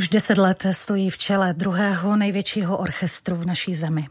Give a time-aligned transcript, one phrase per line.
[0.00, 4.08] Už deset let stojí v čele druhého největšího orchestru v naší zemi.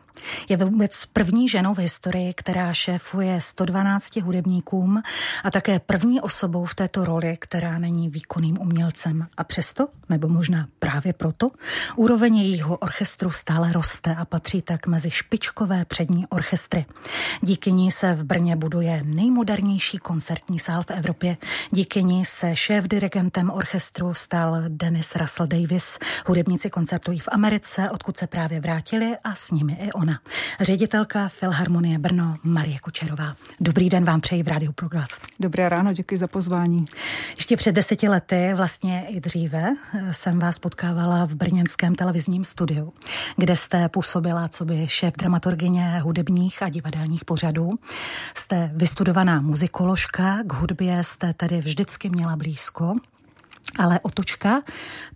[0.49, 5.01] Je vůbec první ženou v historii, která šéfuje 112 hudebníkům
[5.43, 9.27] a také první osobou v této roli, která není výkonným umělcem.
[9.37, 11.51] A přesto, nebo možná právě proto,
[11.95, 16.86] úroveň jejího orchestru stále roste a patří tak mezi špičkové přední orchestry.
[17.41, 21.38] Díky ní se v Brně buduje nejmodernější koncertní sál v Evropě.
[21.71, 25.99] Díky ní se šéf-dirigentem orchestru stal Dennis Russell Davis.
[26.25, 30.19] Hudebníci koncertují v Americe, odkud se právě vrátili a s nimi i on Brna.
[30.59, 33.36] Ředitelka Filharmonie Brno Marie Kučerová.
[33.59, 35.09] Dobrý den vám přeji v Rádiu Proglas.
[35.39, 36.85] Dobré ráno, děkuji za pozvání.
[37.35, 39.75] Ještě před deseti lety, vlastně i dříve,
[40.11, 42.94] jsem vás potkávala v brněnském televizním studiu,
[43.38, 47.71] kde jste působila co by šéf dramaturgině hudebních a divadelních pořadů.
[48.35, 52.95] Jste vystudovaná muzikoložka, k hudbě jste tedy vždycky měla blízko.
[53.78, 54.62] Ale otočka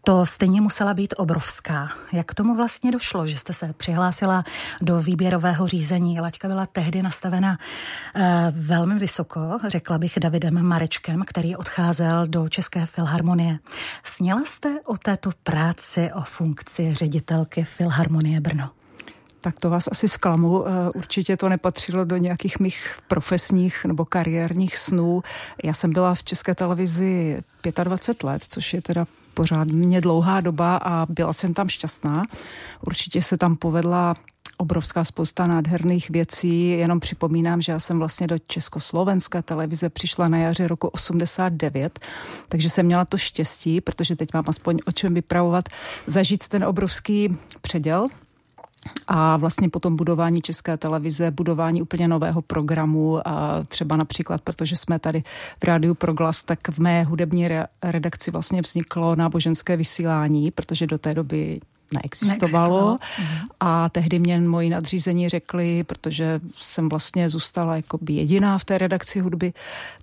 [0.04, 1.92] to stejně musela být obrovská.
[2.12, 4.44] Jak k tomu vlastně došlo, že jste se přihlásila
[4.82, 6.20] do výběrového řízení?
[6.20, 7.58] Laťka byla tehdy nastavena
[8.16, 13.60] e, velmi vysoko, řekla bych Davidem Marečkem, který odcházel do České filharmonie.
[14.04, 18.83] Sněla jste o této práci, o funkci ředitelky Filharmonie Brno?
[19.44, 20.68] Tak to vás asi zklamu.
[20.68, 25.24] Eh, určitě to nepatřilo do nějakých mých profesních nebo kariérních snů.
[25.64, 27.42] Já jsem byla v České televizi
[27.84, 32.24] 25 let, což je teda pořádně dlouhá doba a byla jsem tam šťastná.
[32.82, 34.16] Určitě se tam povedla
[34.58, 36.70] obrovská spousta nádherných věcí.
[36.70, 42.00] Jenom připomínám, že já jsem vlastně do Československé televize přišla na jaře roku 89,
[42.50, 45.70] takže jsem měla to štěstí, protože teď mám aspoň o čem vypravovat,
[46.08, 48.08] zažít ten obrovský předěl
[49.08, 55.00] a vlastně potom budování České televize, budování úplně nového programu a třeba například, protože jsme
[55.00, 55.24] tady
[55.60, 57.48] v rádiu Proglas, tak v mé hudební
[57.84, 61.60] redakci vlastně vzniklo náboženské vysílání, protože do té doby
[61.94, 62.90] neexistovalo.
[62.90, 63.46] neexistovalo.
[63.60, 68.78] A tehdy mě moji nadřízení řekli, protože jsem vlastně zůstala jako by jediná v té
[68.78, 69.54] redakci hudby,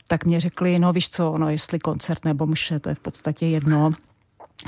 [0.08, 3.46] tak mě řekli, no víš co, no jestli koncert nebo mše, to je v podstatě
[3.46, 3.90] jedno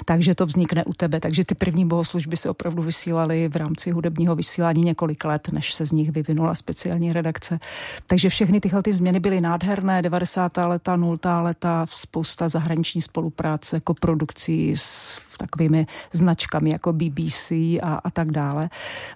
[0.04, 1.20] takže to vznikne u tebe.
[1.20, 5.86] Takže ty první bohoslužby se opravdu vysílaly v rámci hudebního vysílání několik let, než se
[5.86, 7.58] z nich vyvinula speciální redakce.
[8.06, 10.02] Takže všechny tyhle ty změny byly nádherné.
[10.02, 10.56] 90.
[10.56, 11.18] leta, 0.
[11.40, 17.50] leta, spousta zahraniční spolupráce, koprodukcí s takovými značkami jako BBC
[17.82, 18.70] a, a tak dále.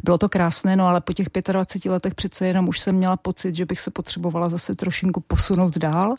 [0.04, 3.54] Bylo to krásné, no ale po těch 25 letech přece jenom už jsem měla pocit,
[3.54, 6.14] že bych se potřebovala zase trošinku posunout dál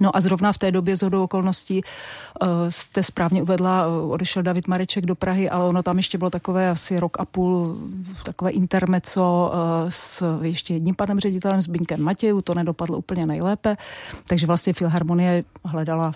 [0.00, 4.42] No a zrovna v té době z hodou okolností uh, jste správně uvedla, uh, odešel
[4.42, 7.78] David Mareček do Prahy, ale ono tam ještě bylo takové asi rok a půl,
[8.24, 13.76] takové intermeco uh, s ještě jedním panem ředitelem, Zbyňkem Matěju, to nedopadlo úplně nejlépe,
[14.26, 16.12] takže vlastně Filharmonie hledala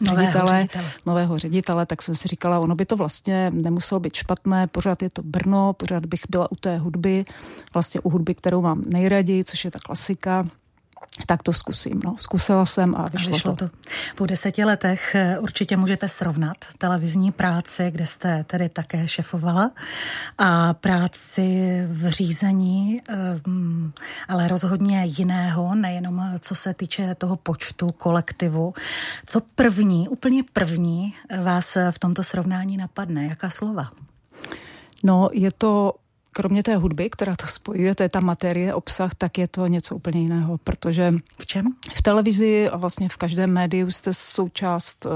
[0.00, 0.84] nového ředitele, ředitele.
[1.06, 5.10] nového ředitele, tak jsem si říkala, ono by to vlastně nemuselo být špatné, pořád je
[5.10, 7.24] to Brno, pořád bych byla u té hudby,
[7.74, 10.46] vlastně u hudby, kterou mám nejraději, což je ta klasika,
[11.26, 12.00] tak to zkusím.
[12.04, 12.16] No.
[12.18, 13.68] Zkusila jsem a vyšlo, a vyšlo to.
[13.68, 13.74] to.
[14.14, 19.70] Po deseti letech eh, určitě můžete srovnat televizní práci, kde jste tedy také šefovala,
[20.38, 23.14] a práci v řízení, eh,
[24.28, 28.74] ale rozhodně jiného, nejenom co se týče toho počtu kolektivu.
[29.26, 33.26] Co první, úplně první vás v tomto srovnání napadne?
[33.26, 33.90] Jaká slova?
[35.02, 35.92] No, je to
[36.36, 39.96] kromě té hudby, která to spojuje, to je ta materie, obsah, tak je to něco
[39.96, 41.12] úplně jiného, protože...
[41.38, 41.66] V čem?
[41.94, 45.12] V televizi a vlastně v každém médiu jste součást uh,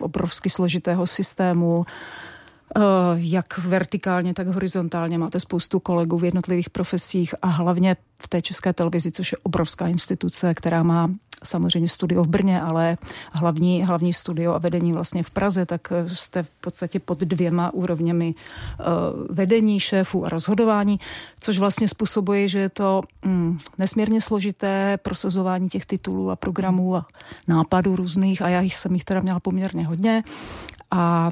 [0.00, 2.82] obrovsky složitého systému, uh,
[3.14, 5.18] jak vertikálně, tak horizontálně.
[5.18, 9.88] Máte spoustu kolegů v jednotlivých profesích a hlavně v té české televizi, což je obrovská
[9.88, 11.10] instituce, která má
[11.44, 12.96] samozřejmě studio v Brně, ale
[13.32, 18.34] hlavní, hlavní studio a vedení vlastně v Praze, tak jste v podstatě pod dvěma úrovněmi
[18.34, 18.84] uh,
[19.30, 21.00] vedení šéfů a rozhodování,
[21.40, 27.06] což vlastně způsobuje, že je to mm, nesmírně složité prosazování těch titulů a programů a
[27.48, 30.22] nápadů různých a já jsem jich teda měla poměrně hodně.
[30.90, 31.30] A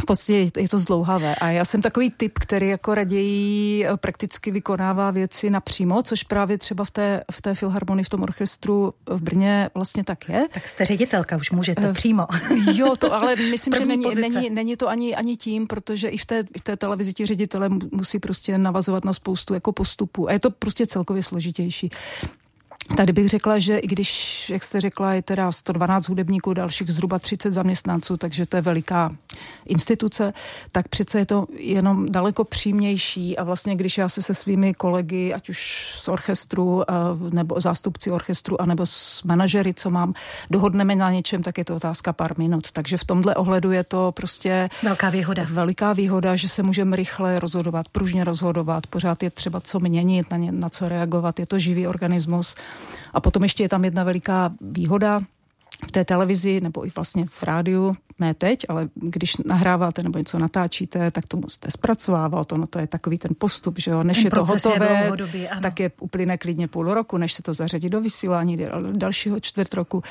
[0.00, 1.34] v podstatě je to zdlouhavé.
[1.34, 6.58] A já jsem takový typ, který jako raději eh, prakticky vykonává věci napřímo, což právě
[6.58, 10.46] třeba v té, v té filharmonii, v tom orchestru v Brně vlastně tak je.
[10.52, 12.26] Tak jste ředitelka, už můžete uh, přímo.
[12.72, 16.24] Jo, to ale myslím, že není, není, není, to ani, ani tím, protože i v
[16.24, 20.28] té, v té televizi ti ředitele musí prostě navazovat na spoustu jako postupů.
[20.28, 21.90] A je to prostě celkově složitější.
[22.96, 27.18] Tady bych řekla, že i když, jak jste řekla, je teda 112 hudebníků, dalších zhruba
[27.18, 29.10] 30 zaměstnanců, takže to je veliká
[29.66, 30.32] instituce,
[30.72, 35.34] tak přece je to jenom daleko přímější a vlastně když já se se svými kolegy,
[35.34, 36.94] ať už z orchestru, eh,
[37.30, 40.14] nebo zástupci orchestru, anebo s manažery, co mám,
[40.50, 42.72] dohodneme na něčem, tak je to otázka pár minut.
[42.72, 45.46] Takže v tomhle ohledu je to prostě velká výhoda.
[45.50, 50.36] Veliká výhoda, že se můžeme rychle rozhodovat, pružně rozhodovat, pořád je třeba co měnit, na,
[50.36, 52.54] ně, na co reagovat, je to živý organismus.
[53.12, 55.20] A potom ještě je tam jedna veliká výhoda,
[55.88, 60.38] v té televizi nebo i vlastně v rádiu, ne teď, ale když nahráváte nebo něco
[60.38, 62.48] natáčíte, tak to musíte zpracovávat.
[62.48, 64.02] To, no to je takový ten postup, že jo.
[64.02, 67.52] Než ten je to hotové, je tak je uplyne klidně půl roku, než se to
[67.52, 68.58] zařadí do vysílání
[68.92, 70.02] dalšího čtvrt roku.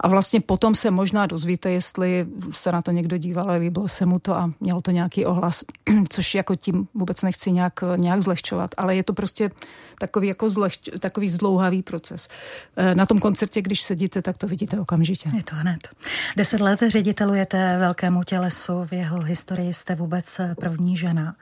[0.00, 4.18] A vlastně potom se možná dozvíte, jestli se na to někdo díval, líbilo se mu
[4.18, 5.64] to a mělo to nějaký ohlas,
[6.08, 9.50] což jako tím vůbec nechci nějak, nějak zlehčovat, ale je to prostě
[9.98, 12.28] takový jako zlehč, takový zdlouhavý proces.
[12.76, 15.19] Eh, na tom koncertě, když sedíte, tak to vidíte okamžitě.
[15.34, 15.88] Je to hned.
[16.36, 21.34] Deset let ředitelujete velkému tělesu, v jeho historii jste vůbec první žena.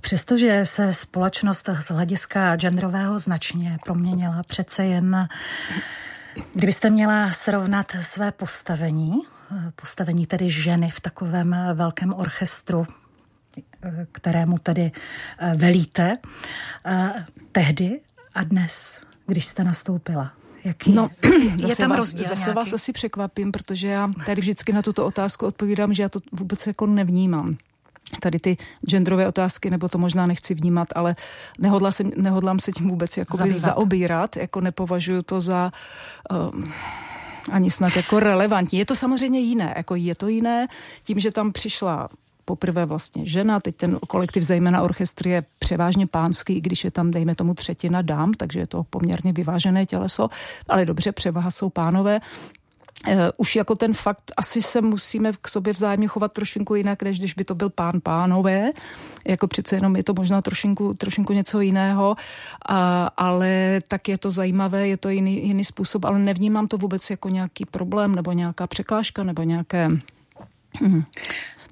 [0.00, 5.28] Přestože se společnost z hlediska genderového značně proměnila, přece jen
[6.54, 9.18] kdybyste měla srovnat své postavení,
[9.76, 12.86] postavení tedy ženy v takovém velkém orchestru,
[14.12, 14.92] kterému tedy
[15.56, 16.18] velíte,
[17.52, 18.00] tehdy
[18.34, 20.32] a dnes, když jste nastoupila.
[20.66, 21.08] Jaký no,
[21.42, 22.56] je zase tam vás, Zase nějaký?
[22.56, 26.66] vás asi překvapím, protože já tady vždycky na tuto otázku odpovídám, že já to vůbec
[26.66, 27.56] jako nevnímám
[28.20, 31.16] tady ty genderové otázky, nebo to možná nechci vnímat, ale
[31.58, 35.72] nehodla se, nehodlám se tím vůbec jakoby zaobírat, jako nepovažuji to za
[36.52, 36.72] um,
[37.52, 38.78] ani snad jako relevantní.
[38.78, 40.66] Je to samozřejmě jiné, jako je to jiné
[41.02, 42.08] tím, že tam přišla
[42.46, 47.10] poprvé vlastně žena, teď ten kolektiv zejména orchestry je převážně pánský, i když je tam,
[47.10, 50.28] dejme tomu, třetina dám, takže je to poměrně vyvážené těleso,
[50.68, 52.20] ale dobře, převaha jsou pánové,
[53.08, 57.18] Uh, už jako ten fakt, asi se musíme k sobě vzájemně chovat trošinku jinak, než
[57.18, 58.70] když by to byl pán pánové.
[59.24, 62.16] Jako přece jenom je to možná trošinku, trošinku něco jiného,
[62.70, 62.76] uh,
[63.16, 67.28] ale tak je to zajímavé, je to jiný, jiný způsob, ale nevnímám to vůbec jako
[67.28, 69.88] nějaký problém nebo nějaká překážka nebo nějaké...
[70.72, 71.04] Hmm.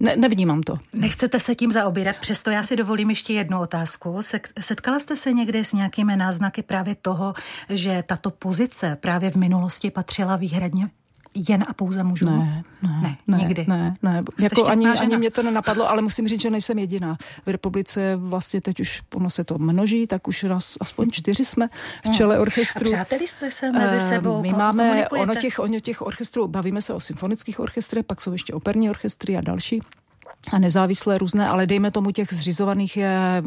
[0.01, 0.79] Ne, nevnímám to.
[0.95, 4.21] Nechcete se tím zaobírat, přesto já si dovolím ještě jednu otázku.
[4.61, 7.35] Setkala jste se někdy s nějakými náznaky právě toho,
[7.69, 10.89] že tato pozice právě v minulosti patřila výhradně
[11.35, 12.39] jen a pouze mužům?
[12.39, 13.65] Ne, ne, ne, nikdy.
[13.69, 14.21] Ne, ne.
[14.41, 17.17] Jako ani, ani mě to nenapadlo, ale musím říct, že nejsem jediná.
[17.47, 21.69] V republice vlastně teď už ono se to množí, tak už nás aspoň čtyři jsme
[21.69, 22.15] v hmm.
[22.15, 22.89] čele orchestru.
[22.89, 24.43] A přáteli jste se mezi ehm, sebou?
[24.43, 28.55] My máme ono těch, ono těch orchestrů, bavíme se o symfonických orchestrech, pak jsou ještě
[28.55, 29.83] operní orchestry a další
[30.53, 33.43] a nezávislé různé, ale dejme tomu těch zřizovaných je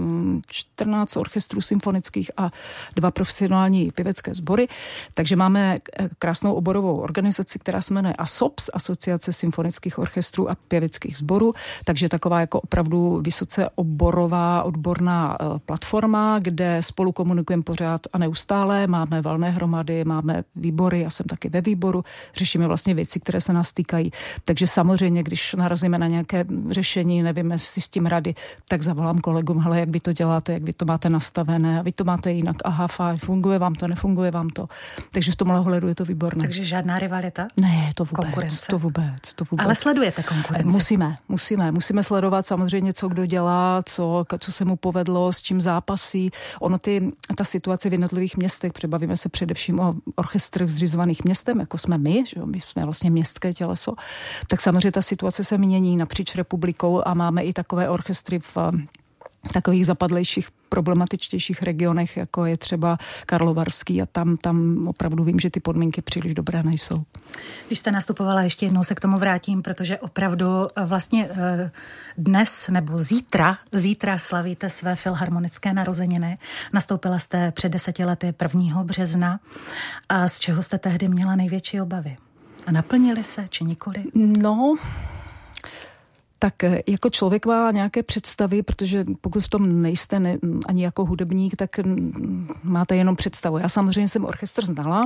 [0.47, 2.51] 14 mm, orchestrů symfonických a
[2.95, 4.67] dva profesionální pěvecké sbory.
[5.13, 11.17] Takže máme eh, krásnou oborovou organizaci, která se jmenuje ASOPS, Asociace symfonických orchestrů a pěveckých
[11.17, 11.53] sborů.
[11.85, 18.87] Takže taková jako opravdu vysoce oborová odborná eh, platforma, kde spolu komunikujeme pořád a neustále.
[18.87, 22.03] Máme valné hromady, máme výbory, já jsem taky ve výboru,
[22.35, 24.11] řešíme vlastně věci, které se nás týkají.
[24.43, 28.35] Takže samozřejmě, když narazíme na nějaké řešení, řešení, nevím, jestli s tím rady,
[28.69, 31.91] tak zavolám kolegům, hele, jak vy to děláte, jak vy to máte nastavené, a vy
[31.91, 34.67] to máte jinak, aha, fajn, funguje vám to, nefunguje vám to.
[35.11, 36.41] Takže v tomhle ohledu je to výborné.
[36.41, 37.47] Takže žádná rivalita?
[37.59, 38.65] Ne, to vůbec, konkurence.
[38.69, 39.65] to vůbec, to vůbec.
[39.65, 40.67] Ale sledujete konkurenci?
[40.67, 45.61] Musíme, musíme, musíme sledovat samozřejmě, co kdo dělá, co, co se mu povedlo, s čím
[45.61, 46.31] zápasí.
[46.59, 51.77] Ono ty, ta situace v jednotlivých městech, přebavíme se především o orchestrech zřizovaných městem, jako
[51.77, 53.93] jsme my, že my jsme vlastně městské těleso,
[54.47, 58.57] tak samozřejmě ta situace se mění napříč republikou republikou a máme i takové orchestry v
[59.53, 65.59] takových zapadlejších, problematičtějších regionech, jako je třeba Karlovarský a tam, tam opravdu vím, že ty
[65.59, 67.03] podmínky příliš dobré nejsou.
[67.67, 71.71] Když jste nastupovala, ještě jednou se k tomu vrátím, protože opravdu eh, vlastně eh,
[72.17, 76.37] dnes nebo zítra, zítra slavíte své filharmonické narozeniny.
[76.73, 78.83] Nastoupila jste před deseti lety 1.
[78.83, 79.39] března
[80.09, 82.17] a z čeho jste tehdy měla největší obavy?
[82.67, 84.03] A naplnili se, či nikoli?
[84.15, 84.75] No,
[86.39, 91.05] tak eh, jako člověk má nějaké představy, protože pokud v tom nejste ne, ani jako
[91.05, 91.69] hudebník, tak
[92.63, 93.57] máte jenom představu.
[93.57, 95.05] Já samozřejmě jsem orchestr znala,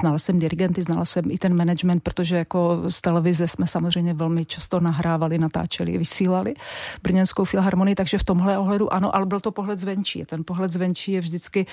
[0.00, 4.44] Znala jsem dirigenty, znala jsem i ten management, protože jako z televize jsme samozřejmě velmi
[4.44, 6.54] často nahrávali, natáčeli, vysílali
[7.02, 10.24] Brněnskou filharmonii, takže v tomhle ohledu ano, ale byl to pohled zvenčí.
[10.24, 11.66] Ten pohled zvenčí je vždycky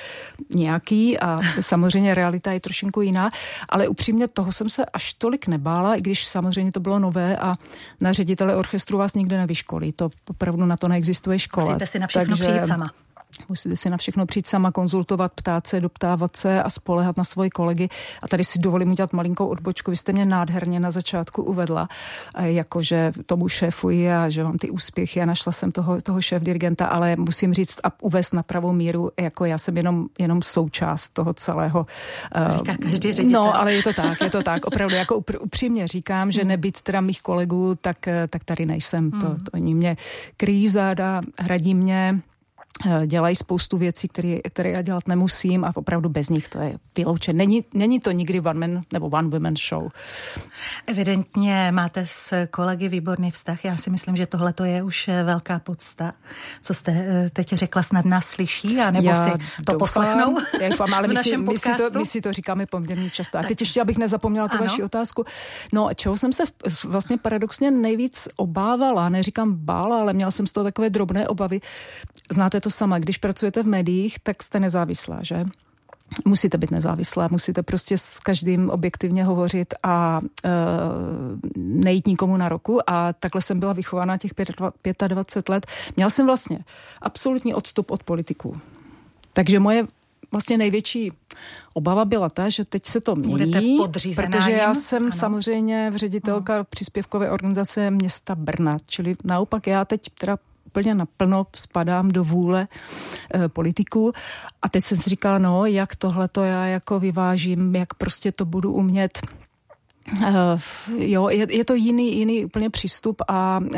[0.49, 3.29] nějaký a samozřejmě realita je trošinku jiná,
[3.69, 7.55] ale upřímně toho jsem se až tolik nebála, i když samozřejmě to bylo nové a
[8.01, 9.91] na ředitele orchestru vás nikde nevyškolí.
[9.91, 11.65] To opravdu na to neexistuje škola.
[11.67, 12.91] Musíte si na všechno takže, přijít sama.
[13.49, 17.49] Musíte si na všechno přijít sama, konzultovat, ptát se, doptávat se a spolehat na svoje
[17.49, 17.89] kolegy.
[18.23, 19.91] A tady si dovolím udělat malinkou odbočku.
[19.91, 21.89] Vy jste mě nádherně na začátku uvedla,
[22.39, 26.85] jakože tomu šéfuji a že mám ty úspěchy a našla jsem toho, toho šéf dirigenta,
[26.85, 31.33] ale musím říct a uvést na pravou míru, jako já jsem jenom, jenom součást toho
[31.33, 31.85] celého.
[32.45, 33.41] To říká každý ředitel.
[33.41, 34.65] No, ale je to tak, je to tak.
[34.65, 36.47] Opravdu, jako upřímně říkám, že hmm.
[36.47, 37.97] nebyt teda mých kolegů, tak,
[38.29, 39.11] tak tady nejsem.
[39.11, 39.39] To, hmm.
[39.39, 39.97] to oni mě
[40.37, 42.21] kryjí záda, hradí mě, Eh,
[43.05, 47.37] dělají spoustu věcí, které, které já dělat nemusím a opravdu bez nich to je vyloučené.
[47.37, 49.89] Není, není to nikdy one man nebo one woman show.
[50.87, 53.65] Evidentně máte s kolegy výborný vztah.
[53.65, 56.11] Já si myslím, že tohle to je už eh, velká podsta.
[56.61, 60.37] Co jste eh, teď řekla, snad nás slyší, a nebo já si to doufám, poslechnou
[60.61, 63.39] já doufám, ale my si, my, si to, my si to říkáme poměrně často.
[63.39, 64.65] A teď ještě, abych nezapomněla tu ano.
[64.65, 65.23] vaši otázku.
[65.73, 66.43] No, čeho jsem se
[66.83, 71.61] vlastně paradoxně nejvíc obávala, neříkám bála, ale měla jsem z toho takové drobné obavy.
[72.31, 75.43] Znáte to sama, když pracujete v médiích, tak jste nezávislá, že?
[76.25, 80.49] Musíte být nezávislá, musíte prostě s každým objektivně hovořit a e,
[81.57, 84.31] nejít nikomu na roku a takhle jsem byla vychována těch
[85.07, 85.65] 25 let.
[85.95, 86.59] Měla jsem vlastně
[87.01, 88.61] absolutní odstup od politiků.
[89.33, 89.87] Takže moje
[90.31, 91.11] vlastně největší
[91.73, 93.79] obava byla ta, že teď se to mění,
[94.15, 95.11] protože já jsem ano.
[95.11, 96.63] samozřejmě v ředitelka ano.
[96.69, 100.37] příspěvkové organizace města Brna, čili naopak já teď teda
[100.71, 102.67] úplně naplno spadám do vůle
[103.35, 104.13] e, politiků.
[104.61, 108.45] A teď jsem si říkala, no, jak tohle to já jako vyvážím, jak prostě to
[108.45, 109.19] budu umět
[110.11, 110.59] Uh,
[110.97, 113.69] jo, je, je to jiný, jiný úplně přístup a uh,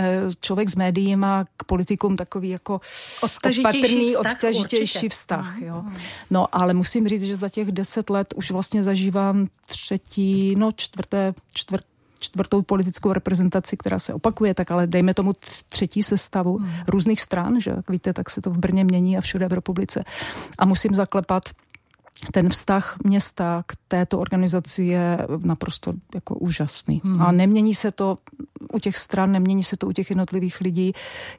[0.42, 2.80] člověk z médií má k politikům takový jako
[4.18, 5.62] odtažitější vztah, vztah.
[5.62, 5.82] Jo.
[5.86, 5.96] Mhm.
[6.32, 11.34] No, ale musím říct, že za těch deset let už vlastně zažívám třetí, no čtvrté,
[11.54, 11.86] čtvrt,
[12.24, 15.34] čtvrtou politickou reprezentaci, která se opakuje, tak ale dejme tomu
[15.70, 16.70] třetí sestavu hmm.
[16.88, 20.04] různých stran, že jak víte, tak se to v Brně mění a všude v republice.
[20.58, 21.44] A musím zaklepat
[22.32, 27.02] ten vztah města k této organizaci je naprosto jako úžasný.
[27.04, 27.22] Hmm.
[27.22, 28.18] A nemění se to
[28.74, 30.94] u těch stran, nemění se to u těch jednotlivých lidí.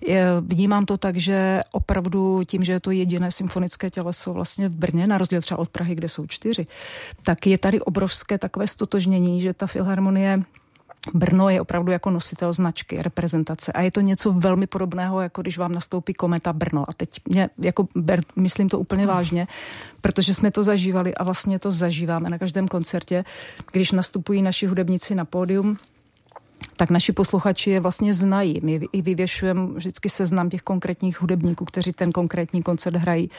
[0.06, 4.72] Je, vnímám to tak, že opravdu tím, že je to jediné symfonické těleso vlastně v
[4.74, 6.66] Brně, na rozdíl třeba od Prahy, kde jsou čtyři,
[7.22, 10.42] tak je tady obrovské takové stotožnění, že ta filharmonie
[11.14, 15.58] Brno je opravdu jako nositel značky, reprezentace a je to něco velmi podobného, jako když
[15.58, 16.84] vám nastoupí kometa Brno.
[16.88, 19.46] A teď mě, jako, ber, myslím to úplně vážně,
[20.00, 23.24] protože jsme to zažívali a vlastně to zažíváme na každém koncertě,
[23.72, 25.76] když nastupují naši hudebníci na pódium,
[26.76, 28.60] tak naši posluchači je vlastně znají.
[28.62, 33.30] My i vyvěšujeme vždycky seznam těch konkrétních hudebníků, kteří ten konkrétní koncert hrají.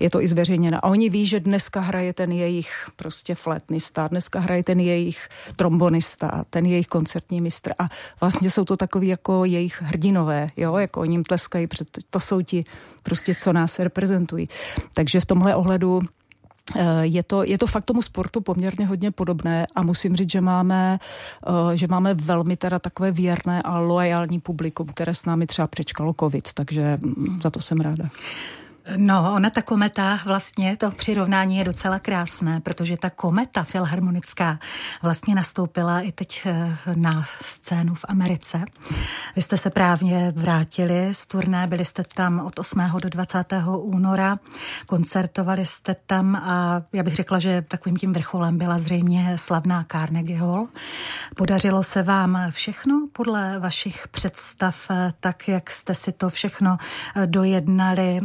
[0.00, 0.78] Je to i zveřejněno.
[0.82, 6.44] A oni ví, že dneska hraje ten jejich prostě flétnista, dneska hraje ten jejich trombonista,
[6.50, 7.72] ten jejich koncertní mistr.
[7.78, 7.88] A
[8.20, 12.42] vlastně jsou to takový jako jejich hrdinové, jo, jako oni jim tleskají, před, to jsou
[12.42, 12.64] ti
[13.02, 14.48] prostě, co nás reprezentují.
[14.94, 16.00] Takže v tomhle ohledu
[17.02, 20.98] je to, je to fakt tomu sportu poměrně hodně podobné a musím říct, že máme,
[21.46, 26.14] eh, že máme velmi teda takové věrné a loajální publikum, které s námi třeba přečkalo
[26.20, 26.98] covid, takže
[27.42, 28.08] za to jsem ráda.
[28.96, 34.58] No, ona ta kometa, vlastně to přirovnání je docela krásné, protože ta kometa filharmonická
[35.02, 38.64] vlastně nastoupila i teď eh, na scénu v Americe.
[39.36, 42.80] Vy jste se právě vrátili z turné, byli jste tam od 8.
[43.02, 43.54] do 20.
[43.76, 44.38] února,
[44.86, 50.38] koncertovali jste tam a já bych řekla, že takovým tím vrcholem byla zřejmě slavná Carnegie
[50.38, 50.68] Hall.
[51.36, 56.76] Podařilo se vám všechno podle vašich představ, eh, tak jak jste si to všechno
[57.16, 58.20] eh, dojednali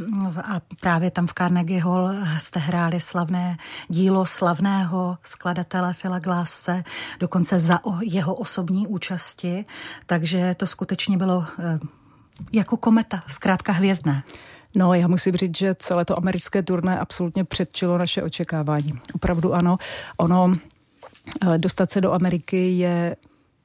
[0.47, 6.83] a právě tam v Carnegie Hall jste hráli slavné dílo slavného skladatele Phila Glasse,
[7.19, 9.65] dokonce za jeho osobní účasti,
[10.05, 11.79] takže to skutečně bylo eh,
[12.51, 14.23] jako kometa, zkrátka hvězdné.
[14.75, 18.99] No, já musím říct, že celé to americké turné absolutně předčilo naše očekávání.
[19.13, 19.77] Opravdu ano.
[20.17, 20.51] Ono,
[21.41, 23.15] eh, dostat se do Ameriky je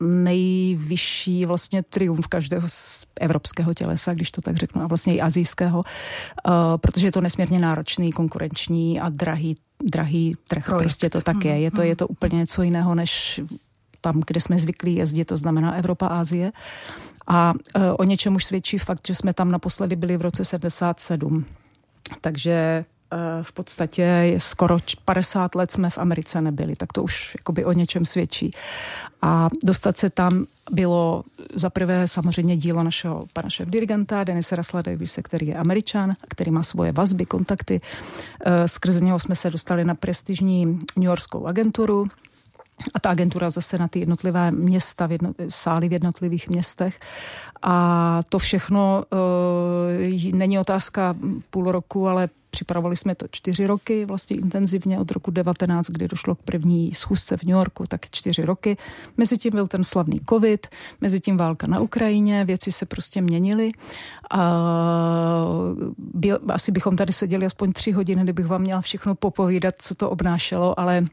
[0.02, 5.78] nejvyšší vlastně triumf každého z evropského tělesa, když to tak řeknu, a vlastně i azijského,
[5.78, 10.64] uh, protože je to nesmírně náročný, konkurenční a drahý, drahý trh.
[10.64, 10.82] Projekt.
[10.82, 11.60] Prostě to tak je.
[11.60, 13.40] Je to, je to úplně něco jiného, než
[14.00, 16.52] tam, kde jsme zvyklí jezdit, to znamená Evropa, Ázie.
[17.26, 21.44] A uh, o něčem už svědčí fakt, že jsme tam naposledy byli v roce 77.
[22.20, 22.84] Takže
[23.42, 28.06] v podstatě skoro 50 let jsme v Americe nebyli, tak to už jakoby o něčem
[28.06, 28.50] svědčí.
[29.22, 34.82] A dostat se tam bylo za prvé samozřejmě dílo našeho pana šéf dirigenta Denise Rasla
[34.82, 37.80] Davise, který je američan, který má svoje vazby, kontakty.
[38.44, 42.06] Eh, skrze něho jsme se dostali na prestižní New Yorkskou agenturu,
[42.94, 47.00] a ta agentura zase na ty jednotlivé města, v jedno, sály v jednotlivých městech.
[47.62, 49.04] A to všechno
[50.32, 51.14] e, není otázka
[51.50, 56.34] půl roku, ale připravovali jsme to čtyři roky, vlastně intenzivně od roku 19, kdy došlo
[56.34, 58.76] k první schůzce v New Yorku, tak čtyři roky.
[59.16, 60.66] Mezi tím byl ten slavný covid,
[61.00, 63.70] mezi tím válka na Ukrajině, věci se prostě měnily.
[64.30, 64.40] A
[65.98, 70.10] byl, asi bychom tady seděli aspoň tři hodiny, kdybych vám měla všechno popovídat, co to
[70.10, 71.04] obnášelo, ale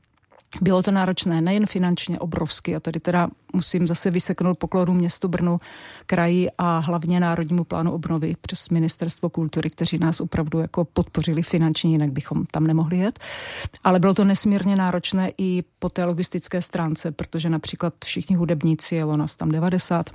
[0.61, 5.59] bylo to náročné nejen finančně obrovsky a tady teda musím zase vyseknout poklonu městu Brnu,
[6.05, 11.91] kraji a hlavně Národnímu plánu obnovy přes Ministerstvo kultury, kteří nás opravdu jako podpořili finančně,
[11.91, 13.19] jinak bychom tam nemohli jet.
[13.83, 19.17] Ale bylo to nesmírně náročné i po té logistické stránce, protože například všichni hudebníci, jelo
[19.17, 20.09] nás tam 90,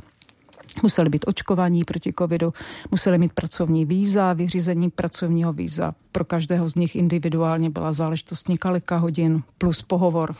[0.82, 2.52] museli být očkovaní proti covidu,
[2.90, 5.94] museli mít pracovní víza, vyřízení pracovního víza.
[6.12, 10.34] Pro každého z nich individuálně byla záležitost několika hodin plus pohovor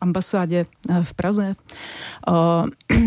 [0.00, 1.54] ambasádě eh, v Praze.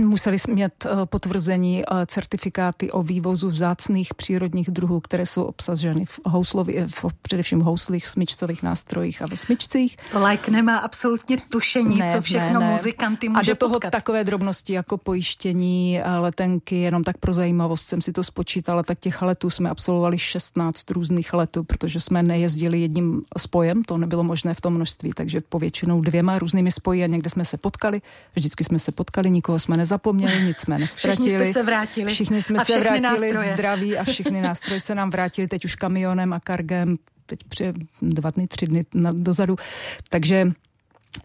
[0.10, 6.20] Eh, museli mít eh, potvrzení certifikáty o vývozu vzácných přírodních druhů, které jsou obsaženy v,
[6.26, 9.98] houslovi, v především v houslích, smyčcových nástrojích a ve smyčcích.
[10.12, 12.72] To like nemá absolutně tušení, ne, co všechno ne, ne.
[12.72, 13.90] muzikanty může A do toho potkat.
[13.92, 19.22] takové drobnosti jako pojištění, letenky, jenom tak pro zajímavost jsem si to spočítala, tak těch
[19.22, 24.62] letů jsme absolvovali 16 různých letů, protože jsme nejezdili jedním spojem, to nebylo možné v
[24.62, 28.02] tom množství, takže povětšinou dvěma různými spoji a někde jsme se potkali.
[28.36, 29.99] Vždycky jsme se potkali, nikoho jsme nezapomněli,
[30.46, 31.28] nic jsme nestratili.
[31.30, 32.14] Všichni jste se vrátili.
[32.14, 33.54] Všichni jsme se vrátili nástroje.
[33.54, 38.30] zdraví a všichni nástroje se nám vrátili teď už kamionem a kargem teď při dva
[38.30, 39.56] dny, tři dny dozadu.
[40.10, 40.48] Takže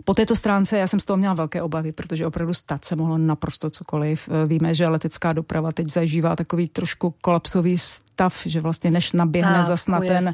[0.04, 3.18] po této stránce já jsem z toho měla velké obavy, protože opravdu stát se mohlo
[3.18, 4.28] naprosto cokoliv.
[4.28, 9.64] Eh, víme, že letecká doprava teď zažívá takový trošku kolapsový stav, že vlastně než naběhne
[9.64, 10.32] zas na ten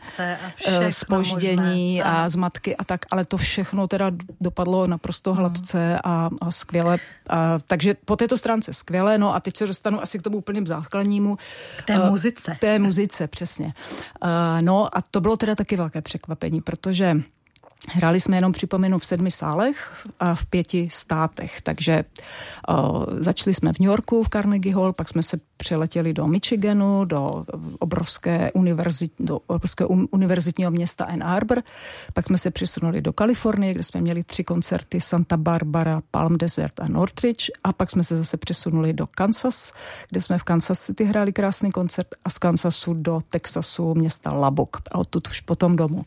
[0.90, 6.50] spoždění eh, a zmatky a tak, ale to všechno teda dopadlo naprosto hladce a, a
[6.50, 6.98] skvěle.
[7.28, 10.66] A, takže po této stránce skvěle, no a teď se dostanu asi k tomu úplně
[10.66, 11.38] základnímu.
[11.76, 12.54] K té uh, muzice.
[12.54, 13.74] K té muzice, přesně.
[14.22, 17.16] Uh, no a to bylo teda taky velké překvapení, protože
[17.88, 21.60] Hráli jsme jenom, připomenu, v sedmi sálech a v pěti státech.
[21.60, 22.04] Takže
[22.68, 27.04] uh, začali jsme v New Yorku v Carnegie Hall, pak jsme se přeletěli do Michiganu,
[27.04, 27.44] do
[27.78, 31.62] obrovské univerzit, do obrovského univerzitního města Ann Arbor,
[32.14, 36.80] pak jsme se přesunuli do Kalifornie, kde jsme měli tři koncerty Santa Barbara, Palm Desert
[36.80, 39.72] a Northridge a pak jsme se zase přesunuli do Kansas,
[40.10, 44.76] kde jsme v Kansas City hráli krásný koncert a z Kansasu do Texasu města Lubbock
[44.92, 46.04] a odtud už potom domů.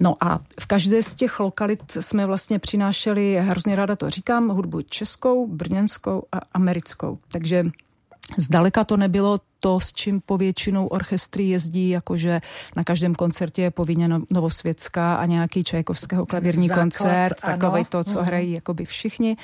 [0.00, 4.82] No a v každé z těch lokalit jsme vlastně přinášeli, hrozně ráda to říkám, hudbu
[4.82, 7.18] českou, brněnskou a americkou.
[7.28, 7.70] Takže
[8.36, 12.40] Zdaleka to nebylo to, s čím povětšinou orchestry jezdí, jakože
[12.76, 18.04] na každém koncertě je povinně no, Novosvětská a nějaký Čajkovského klavírní Základ, koncert, takový to,
[18.04, 18.24] co uh-huh.
[18.24, 19.36] hrají jakoby všichni.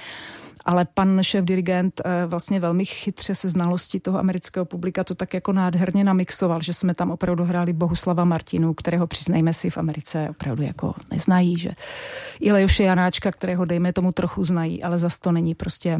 [0.64, 5.34] Ale pan šéf dirigent eh, vlastně velmi chytře se znalostí toho amerického publika to tak
[5.34, 10.26] jako nádherně namixoval, že jsme tam opravdu hráli Bohuslava Martinu, kterého přiznejme si v Americe
[10.30, 11.70] opravdu jako neznají, že
[12.40, 15.98] i Lejoše Janáčka, kterého dejme tomu trochu znají, ale zas to není prostě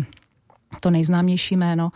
[0.80, 1.90] to nejznámější jméno.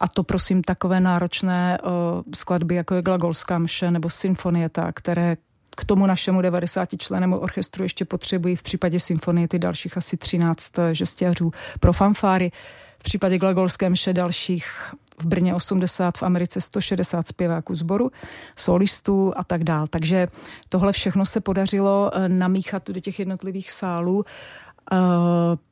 [0.00, 1.90] A to prosím takové náročné uh,
[2.34, 5.36] skladby, jako je Glagolská mše nebo Symfonieta, které
[5.76, 10.72] k tomu našemu 90 členému orchestru ještě potřebují v případě symfonie ty dalších asi 13
[10.92, 12.52] žestěřů pro fanfáry.
[12.98, 18.10] V případě Glagolské mše dalších v Brně 80, v Americe 160 zpěváků sboru,
[18.56, 19.86] solistů a tak dál.
[19.86, 20.28] Takže
[20.68, 24.69] tohle všechno se podařilo eh, namíchat do těch jednotlivých sálů Eh,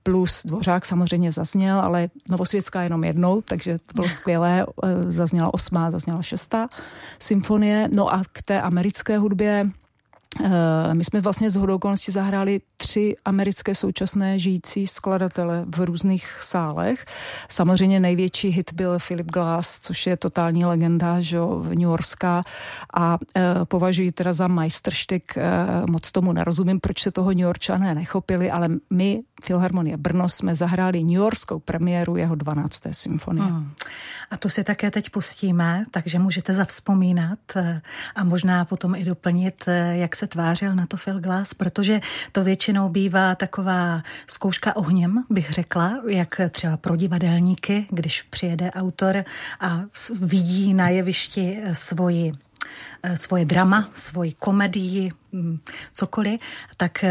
[0.03, 4.67] plus Dvořák samozřejmě zazněl, ale Novosvětská jenom jednou, takže to bylo skvělé.
[4.85, 6.69] Eh, zazněla osmá, zazněla šestá
[7.19, 7.89] symfonie.
[7.95, 9.88] No a k té americké hudbě Eh,
[10.93, 17.07] my jsme vlastně z hodou okolností zahráli tři americké současné žijící skladatele v různých sálech.
[17.49, 21.39] Samozřejmě největší hit byl Philip Glass, což je totální legenda, že
[21.69, 22.43] New Yorkská
[22.95, 25.43] a e, považuji teda za majstrštyk, e,
[25.91, 31.05] moc tomu nerozumím, proč se toho New Yorkčané nechopili, ale my, Filharmonie Brno, jsme zahráli
[31.05, 32.83] New Yorkskou premiéru jeho 12.
[32.93, 33.47] symfonie.
[33.47, 33.71] Hmm.
[34.31, 37.39] A tu si také teď pustíme, takže můžete zavzpomínat
[38.17, 42.01] a možná potom i doplnit, jak se tvářil na to Phil Glass, protože
[42.33, 49.25] to většinou bývá taková zkouška ohněm, bych řekla, jak třeba pro divadelníky, když přijede autor
[49.61, 49.81] a
[50.21, 52.33] vidí na jevišti svoji
[53.15, 55.59] svoje drama, svoji komedii, mm,
[55.93, 56.41] cokoliv,
[56.77, 57.05] tak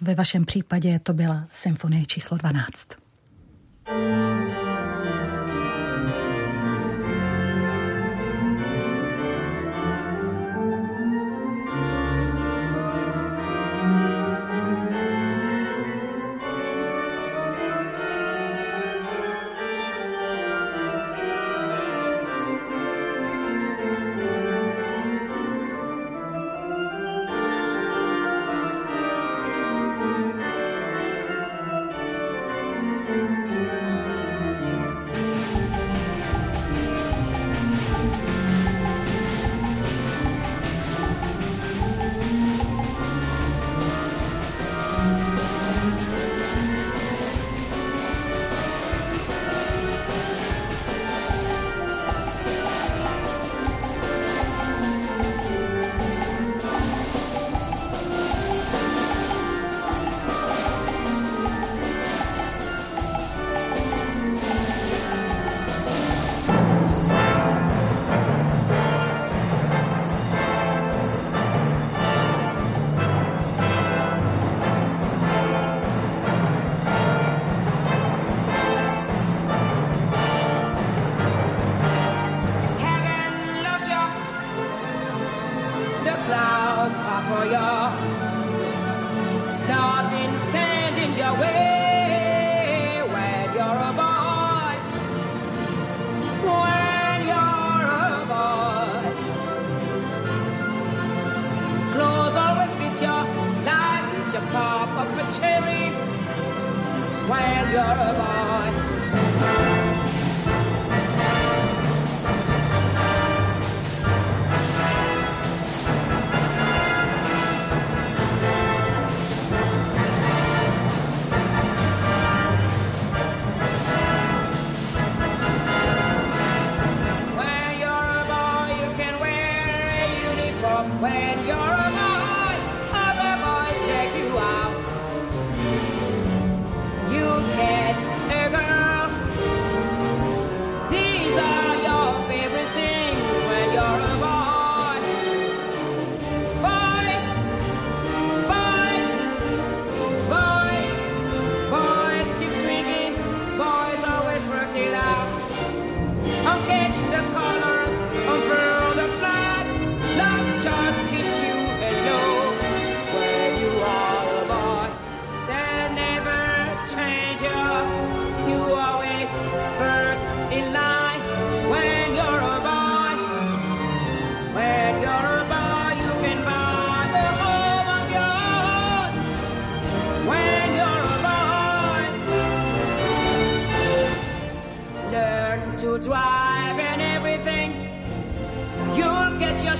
[0.00, 2.88] ve vašem případě to byla symfonie číslo 12.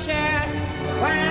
[0.06, 1.29] Marie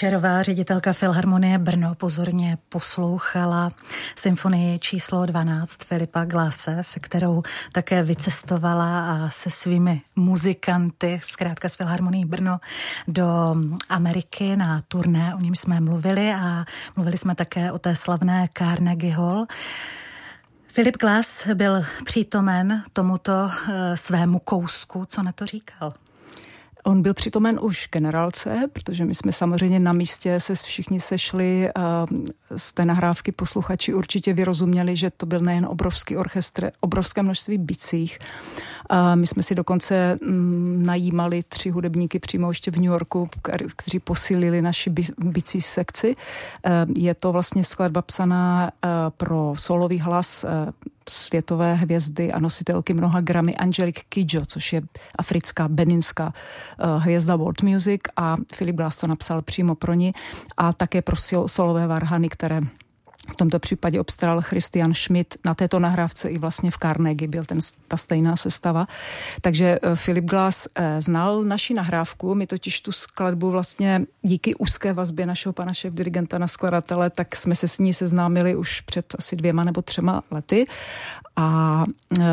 [0.00, 3.72] Kučerová, ředitelka Filharmonie Brno, pozorně poslouchala
[4.16, 11.76] symfonii číslo 12 Filipa Glase, se kterou také vycestovala a se svými muzikanty, zkrátka z
[11.76, 12.58] Filharmonie Brno,
[13.08, 13.56] do
[13.88, 15.34] Ameriky na turné.
[15.34, 16.64] O něm jsme mluvili a
[16.96, 19.46] mluvili jsme také o té slavné Carnegie Hall.
[20.66, 25.04] Filip Glass byl přítomen tomuto eh, svému kousku.
[25.04, 25.92] Co na to říkal?
[26.84, 32.06] On byl přitomen už generálce, protože my jsme samozřejmě na místě se všichni sešli a
[32.56, 38.18] z té nahrávky posluchači určitě vyrozuměli, že to byl nejen obrovský orchestr, obrovské množství bicích.
[38.90, 43.28] A my jsme si dokonce mm, najímali tři hudebníky přímo ještě v New Yorku,
[43.76, 46.16] kteří posílili naši bicí sekci.
[46.96, 48.70] Je to vlastně skladba psaná
[49.16, 50.44] pro solový hlas
[51.08, 54.82] světové hvězdy a nositelky mnoha gramy Angelique Kidjo, což je
[55.18, 56.32] africká beninská
[56.98, 60.12] hvězda world music a Filip Glass to napsal přímo pro ní
[60.56, 62.60] a také pro solové varhany, které
[63.28, 65.34] v tomto případě obstaral Christian Schmidt.
[65.44, 68.86] Na této nahrávce i vlastně v Carnegie byl ten, ta stejná sestava.
[69.40, 74.92] Takže Filip eh, Glass eh, znal naši nahrávku, my totiž tu skladbu vlastně díky úzké
[74.92, 79.14] vazbě našeho pana šéf dirigenta na skladatele, tak jsme se s ní seznámili už před
[79.18, 80.66] asi dvěma nebo třema lety
[81.40, 81.84] a
[82.20, 82.24] e,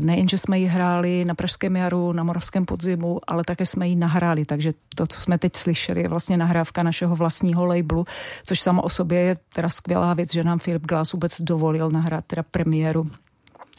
[0.00, 3.96] nejen, že jsme ji hráli na Pražském jaru, na Moravském podzimu, ale také jsme ji
[3.96, 4.44] nahráli.
[4.44, 8.04] Takže to, co jsme teď slyšeli, je vlastně nahrávka našeho vlastního labelu,
[8.44, 12.24] což samo o sobě je teda skvělá věc, že nám Filip Glass vůbec dovolil nahrát
[12.26, 13.06] teda premiéru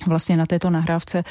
[0.07, 1.23] vlastně na této nahrávce.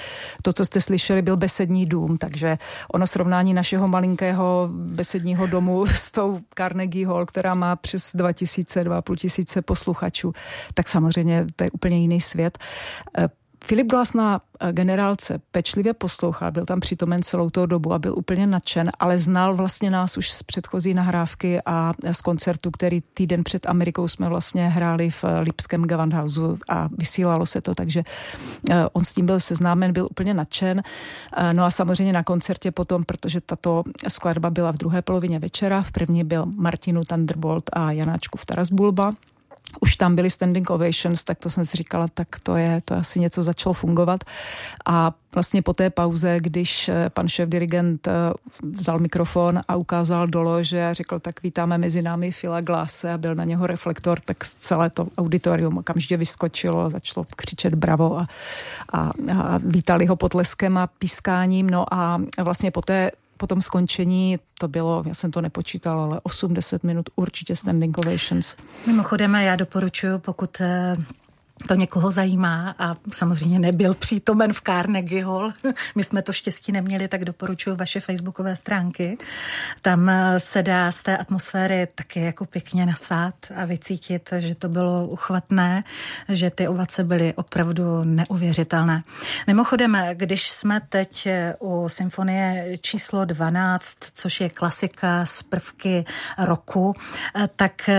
[0.43, 2.59] To, co jste slyšeli, byl besední dům, takže
[2.93, 9.17] ono srovnání našeho malinkého besedního domu s tou Carnegie Hall, která má přes 2000, 2,5
[9.17, 10.33] tisíce posluchačů,
[10.75, 12.59] tak samozřejmě to je úplně jiný svět.
[13.65, 18.19] Filip Glass na eh, generálce pečlivě poslouchal, byl tam přítomen celou tou dobu a byl
[18.19, 23.45] úplně nadšen, ale znal vlastně nás už z předchozí nahrávky a z koncertu, který týden
[23.45, 28.03] před Amerikou jsme vlastně hráli v eh, Lipském Gewandhausu a vysílalo se to, takže
[28.71, 30.83] eh, on s tím byl seznámen, byl úplně nadšen.
[31.53, 35.93] No a samozřejmě na koncertě potom, protože tato skladba byla v druhé polovině večera, v
[35.93, 39.13] první byl Martinu Thunderbolt a Janáčku v Taras Bulba,
[39.81, 43.21] už tam byly standing ovations, tak to jsem si říkala, tak to je, to asi
[43.21, 44.25] něco začalo fungovat.
[44.87, 48.13] A vlastně po té pauze, když eh, pan šéf dirigent eh,
[48.63, 53.19] vzal mikrofon a ukázal do lože a řekl, tak vítáme mezi námi Fila Glase a
[53.19, 58.27] byl na něho reflektor, tak celé to auditorium okamžitě vyskočilo začalo křičet bravo a,
[58.93, 61.71] a, a vítali ho potleskem a pískáním.
[61.71, 66.21] No a vlastně po té po tom skončení to bylo, já jsem to nepočítala, ale
[66.23, 68.57] 80 minut určitě standing ovations.
[68.87, 70.97] Mimochodem, já doporučuji, pokud eh,
[71.67, 75.53] to někoho zajímá a samozřejmě nebyl přítomen v Carnegie Hall.
[75.95, 79.19] My jsme to štěstí neměli, tak doporučuji vaše facebookové stránky.
[79.83, 84.69] Tam eh, se dá z té atmosféry taky jako pěkně nasát a vycítit, že to
[84.69, 85.85] bylo uchvatné,
[86.29, 89.03] že ty ovace byly opravdu neuvěřitelné.
[89.47, 96.05] Mimochodem, když jsme teď eh, u symfonie číslo 12, což je klasika z prvky
[96.39, 96.95] roku,
[97.37, 97.91] eh, tak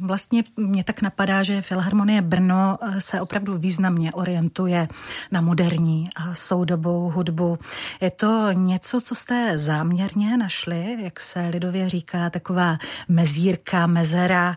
[0.00, 2.65] vlastně mě tak napadá, že Filharmonie Brno
[2.98, 4.88] se opravdu významně orientuje
[5.32, 7.58] na moderní a soudobou hudbu.
[8.00, 14.56] Je to něco, co jste záměrně našli, jak se lidově říká, taková mezírka, mezera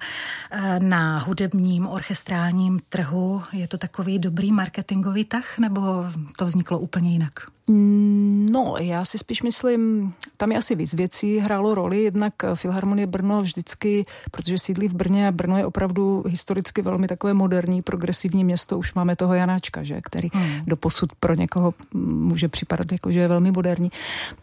[0.52, 3.44] eh, na hudebním orchestrálním trhu.
[3.54, 6.06] Je to takový dobrý marketingový tah, nebo
[6.38, 7.34] to vzniklo úplně jinak?
[7.70, 13.08] Mm, no, já si spíš myslím, tam je asi víc věcí hrálo roli, jednak Filharmonie
[13.08, 18.44] Brno vždycky, protože sídlí v Brně a Brno je opravdu historicky velmi takové moderní, progresivní
[18.44, 20.52] město, už máme toho Janáčka, že, který hmm.
[20.68, 23.92] do posud pro někoho může připadat jako, že je velmi moderní.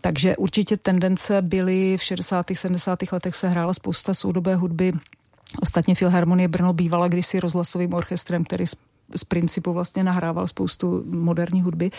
[0.01, 2.47] Takže určitě tendence byly v 60.
[2.55, 2.99] 70.
[3.12, 4.93] letech se hrála spousta soudobé hudby,
[5.62, 8.67] Ostatně Filharmonie Brno bývala kdysi rozhlasovým orchestrem, který
[9.16, 11.90] z principu vlastně nahrával spoustu moderní hudby.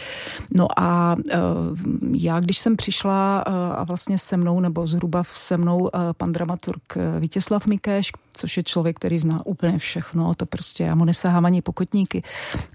[0.52, 1.78] No a uh,
[2.12, 6.32] já, když jsem přišla uh, a vlastně se mnou, nebo zhruba se mnou uh, pan
[6.32, 11.46] dramaturg Vítězslav Mikeš, což je člověk, který zná úplně všechno, to prostě já mu nesahám
[11.46, 12.24] ani pokotníky.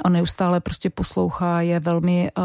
[0.04, 2.44] On neustále prostě poslouchá, je velmi uh,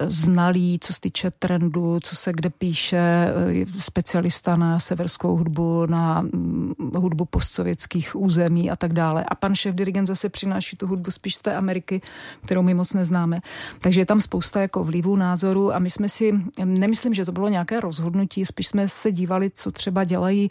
[0.00, 6.20] znalý, co se týče trendu, co se kde píše, je specialista na severskou hudbu, na
[6.20, 9.24] um, hudbu postsovětských území a tak dále.
[9.28, 12.00] A pan šéf dirigent zase přináší tu hudbu spíš z té Ameriky,
[12.44, 13.40] kterou my moc neznáme.
[13.80, 16.32] Takže je tam spousta jako vlivů, názorů a my jsme si,
[16.64, 20.48] nemyslím, že to bylo nějaké rozhodnutí, spíš jsme se dívali, co třeba dělají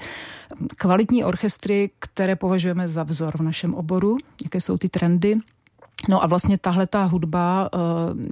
[0.78, 5.38] kvalitní orchestry, které považujeme za vzor v našem oboru, jaké jsou ty trendy.
[6.10, 7.78] No a vlastně tahle ta hudba eh,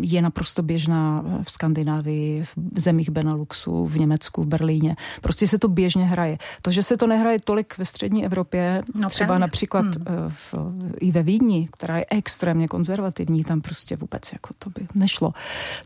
[0.01, 4.95] je naprosto běžná v Skandinávii, v zemích Beneluxu, v Německu, v Berlíně.
[5.21, 6.37] Prostě se to běžně hraje.
[6.61, 9.39] To, že se to nehraje tolik ve střední Evropě, no, třeba právě.
[9.39, 10.05] například hmm.
[10.07, 10.55] Eh, v,
[10.99, 15.33] i ve Vídni, která je extrémně konzervativní, tam prostě vůbec jako to by nešlo.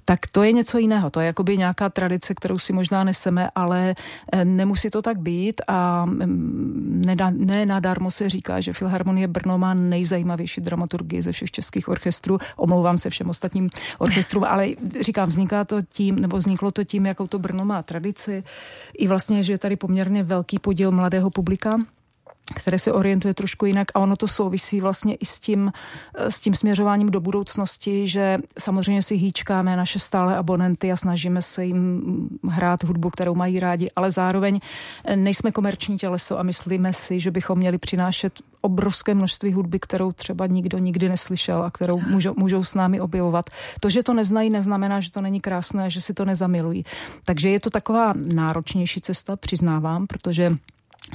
[0.05, 1.09] Tak to je něco jiného.
[1.09, 3.95] To je jakoby nějaká tradice, kterou si možná neseme, ale
[4.31, 7.03] eh, nemusí to tak být a mm,
[7.37, 12.37] ne nadarmo se říká, že Filharmonie Brno má nejzajímavější dramaturgii ze všech českých symfonických orchestrů.
[12.57, 14.67] Omlouvám se všem ostatním orchestrům, ale
[15.01, 18.43] říkám, vzniká to tím, nebo vzniklo to tím, jakou to Brno má tradici.
[18.97, 21.77] I vlastně, že je tady poměrně velký podíl mladého publika,
[22.55, 25.71] které se orientuje trošku jinak a ono to souvisí vlastně i s tím,
[26.15, 31.41] eh, s tím směřováním do budoucnosti, že samozřejmě si hýčkáme naše stále abonenty a snažíme
[31.41, 32.01] se jim
[32.49, 34.59] hrát hudbu, kterou mají rádi, ale zároveň
[35.05, 40.11] eh, nejsme komerční těleso a myslíme si, že bychom měli přinášet obrovské množství hudby, kterou
[40.11, 43.45] třeba nikdo nikdy neslyšel a kterou můžou, můžou s námi objevovat.
[43.79, 46.83] To, že to neznají, neznamená, že to není krásné, že si to nezamilují.
[47.25, 50.55] Takže je to taková náročnější cesta, přiznávám, protože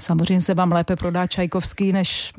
[0.01, 2.33] Samozřejmě se vám lépe prodá Čajkovský než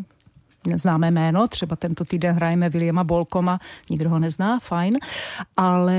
[0.76, 3.58] známé jméno, třeba tento týden hrajeme Williama Bolkoma,
[3.90, 4.98] nikdo ho nezná, fajn,
[5.58, 5.96] ale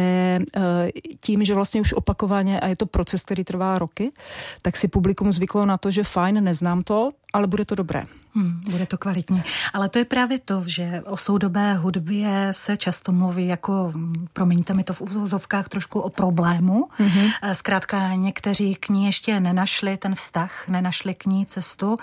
[0.56, 0.90] eh,
[1.20, 4.12] tím, že vlastně už opakovaně, a je to proces, který trvá roky,
[4.62, 8.02] tak si publikum zvyklo na to, že fajn, neznám to, ale bude to dobré.
[8.34, 9.42] Hmm, bude to kvalitní.
[9.72, 13.92] Ale to je právě to, že o soudobé hudbě se často mluví jako,
[14.32, 16.88] promiňte mi to v úvozovkách, trošku o problému.
[17.00, 17.52] Mm-hmm.
[17.52, 21.98] Zkrátka někteří k ní ještě nenašli ten vztah, nenašli k ní cestu.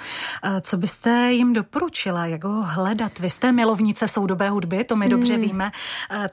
[0.61, 3.19] Co byste jim doporučila, jak ho hledat?
[3.19, 5.11] Vy jste milovnice soudobé hudby, to my mm.
[5.11, 5.71] dobře víme.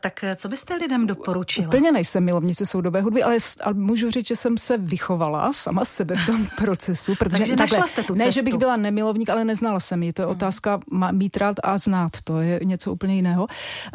[0.01, 1.67] Tak co byste lidem doporučila?
[1.67, 6.17] Úplně nejsem milovnice soudobé hudby, ale, ale můžu říct, že jsem se vychovala sama sebe
[6.17, 7.15] v tom procesu.
[7.15, 8.35] Protože Takže takhle, jste tu ne, cestu.
[8.35, 10.13] že bych byla nemilovník, ale neznala jsem ji.
[10.13, 10.37] To je mhm.
[10.37, 10.81] otázka
[11.13, 12.13] mít rád a znát.
[12.25, 13.47] To je něco úplně jiného.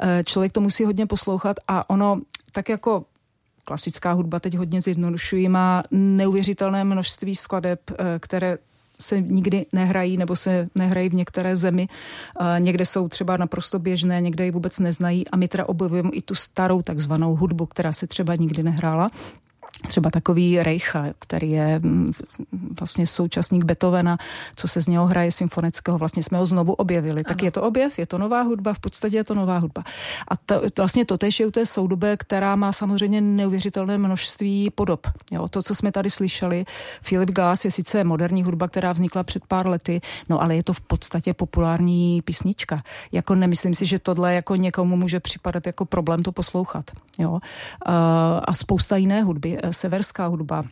[0.01, 3.05] Eh, člověk to musí hodně poslouchat a ono tak jako
[3.65, 8.57] klasická hudba teď hodně zjednodušují, má neuvěřitelné množství skladeb, eh, které
[8.99, 11.87] se nikdy nehrají nebo se nehrají v některé zemi.
[11.87, 16.21] Eh, někde jsou třeba naprosto běžné, někde ji vůbec neznají a my teda objevujeme i
[16.21, 19.09] tu starou takzvanou hudbu, která se třeba nikdy nehrála.
[19.87, 22.13] Třeba takový Reicha, který je mm,
[22.79, 24.17] vlastně současník Beethovena,
[24.55, 27.21] co se z něho hraje symfonického, vlastně jsme ho znovu objevili.
[27.21, 27.23] Ano.
[27.27, 29.83] Tak je to objev, je to nová hudba, v podstatě je to nová hudba.
[30.27, 35.07] A to, vlastně to tež je u té soudoby, která má samozřejmě neuvěřitelné množství podob.
[35.31, 36.65] Jo, to, co jsme tady slyšeli,
[37.09, 40.73] Philip Glass je sice moderní hudba, která vznikla před pár lety, no ale je to
[40.73, 42.81] v podstatě populární písnička.
[43.11, 46.91] Jako nemyslím si, že tohle jako někomu může připadat jako problém to poslouchat.
[47.19, 47.39] Jo.
[48.45, 50.63] A spousta jiné hudby severská hudba.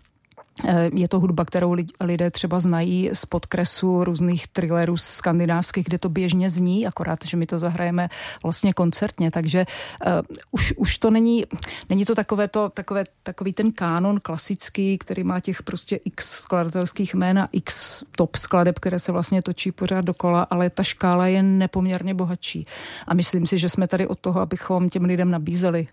[0.67, 6.09] Eh, je to hudba, kterou lidé třeba znají z podkresu různých thrillerů skandinávských, kde to
[6.09, 8.07] běžně zní, akorát, že my to zahrajeme
[8.43, 9.65] vlastně koncertně, takže
[10.05, 10.11] uh,
[10.51, 11.45] už, už to není,
[11.89, 17.13] není to takové to, takové, takový ten kánon klasický, který má těch prostě x skladatelských
[17.13, 21.43] jmén a x top skladeb, které se vlastně točí pořád dokola, ale ta škála je
[21.43, 22.65] nepoměrně bohatší.
[23.07, 25.87] A myslím si, že jsme tady od toho, abychom těm lidem nabízeli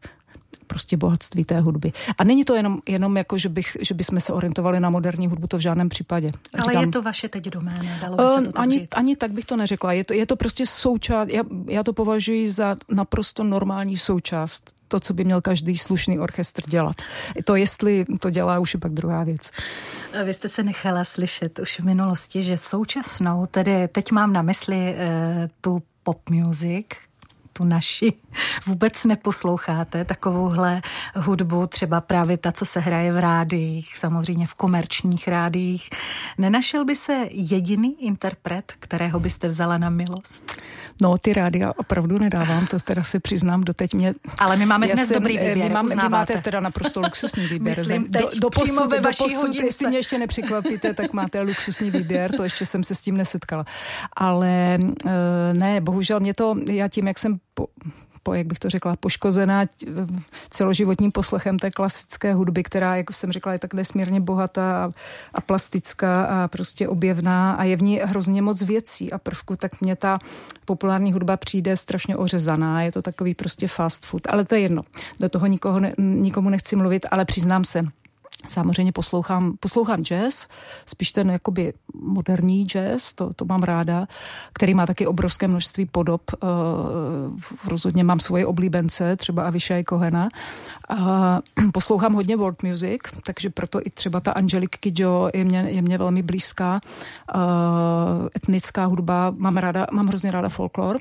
[0.67, 1.93] prostě bohatství té hudby.
[2.19, 5.47] A není to jenom, jenom jako, že, bych, že bychom se orientovali na moderní hudbu,
[5.47, 6.33] to v žádném případě.
[6.55, 8.97] Ale Říkám, je to vaše teď doména, dalo by se to tak ani, říct.
[8.97, 9.93] ani tak bych to neřekla.
[9.93, 15.01] Je to, je to prostě součást, já, já to považuji za naprosto normální součást to,
[15.01, 16.97] co by měl každý slušný orchestr dělat.
[17.45, 19.51] To, jestli to dělá, už je pak druhá věc.
[20.25, 24.77] Vy jste se nechala slyšet už v minulosti, že současnou, tedy teď mám na mysli
[24.77, 26.87] eh, tu pop music,
[27.59, 28.13] tu naši
[28.67, 30.83] vůbec neposloucháte, takovouhle
[31.15, 35.91] hudbu, třeba právě ta, co se hraje v rádiích, samozřejmě v komerčních rádiích.
[36.39, 40.63] Nenašel by se jediný interpret, kterého byste vzala na milost?
[41.01, 44.15] No, ty rádia opravdu nedávám, to teda se přiznám doteď mě...
[44.39, 47.77] Ale my máme dnes jsem, dobrý výběr, vy, mám, vy máte teda naprosto luxusní výběr.
[47.79, 51.91] Myslím, do, do posud, ve vaší do posud, jestli mě ještě nepřekvapíte, tak máte luxusní
[51.91, 53.65] výběr, to ještě jsem se s tím nesetkala.
[54.17, 57.67] Ale eh, ne, bohužel mě to, já tím, jak jsem po,
[58.23, 59.67] po, jak bych to řekla, poškozená
[60.51, 64.91] celoživotním poslechem té klasické hudby, která, jak jsem řekla, je tak nesmírně bohatá a,
[65.35, 69.81] a plastická a prostě objevná a je v ní hrozně moc věcí a prvku, tak
[69.81, 70.19] mě ta
[70.65, 74.83] populární hudba přijde strašně ořezaná, je to takový prostě fast food, ale to je jedno,
[75.21, 77.85] do toho nikoho ne, nikomu nechci mluvit, ale přiznám se,
[78.47, 80.47] Samozřejmě poslouchám, poslouchám jazz,
[80.87, 84.07] spíš ten jakoby moderní jazz, to, to mám ráda,
[84.53, 86.23] který má taky obrovské množství podob.
[86.43, 86.49] Uh,
[87.69, 90.29] rozhodně mám svoje oblíbence, třeba Avishai Kohena.
[90.91, 95.83] Uh, poslouchám hodně world music, takže proto i třeba ta Angelique Kidjo je mě, je
[95.83, 96.81] mě velmi blízká.
[97.35, 97.41] Uh,
[98.37, 101.01] etnická hudba, mám, ráda, mám hrozně ráda folklor.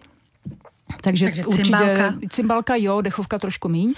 [1.01, 2.13] Takže, Takže určitě cymbalka.
[2.29, 3.93] cymbalka jo, dechovka trošku míň.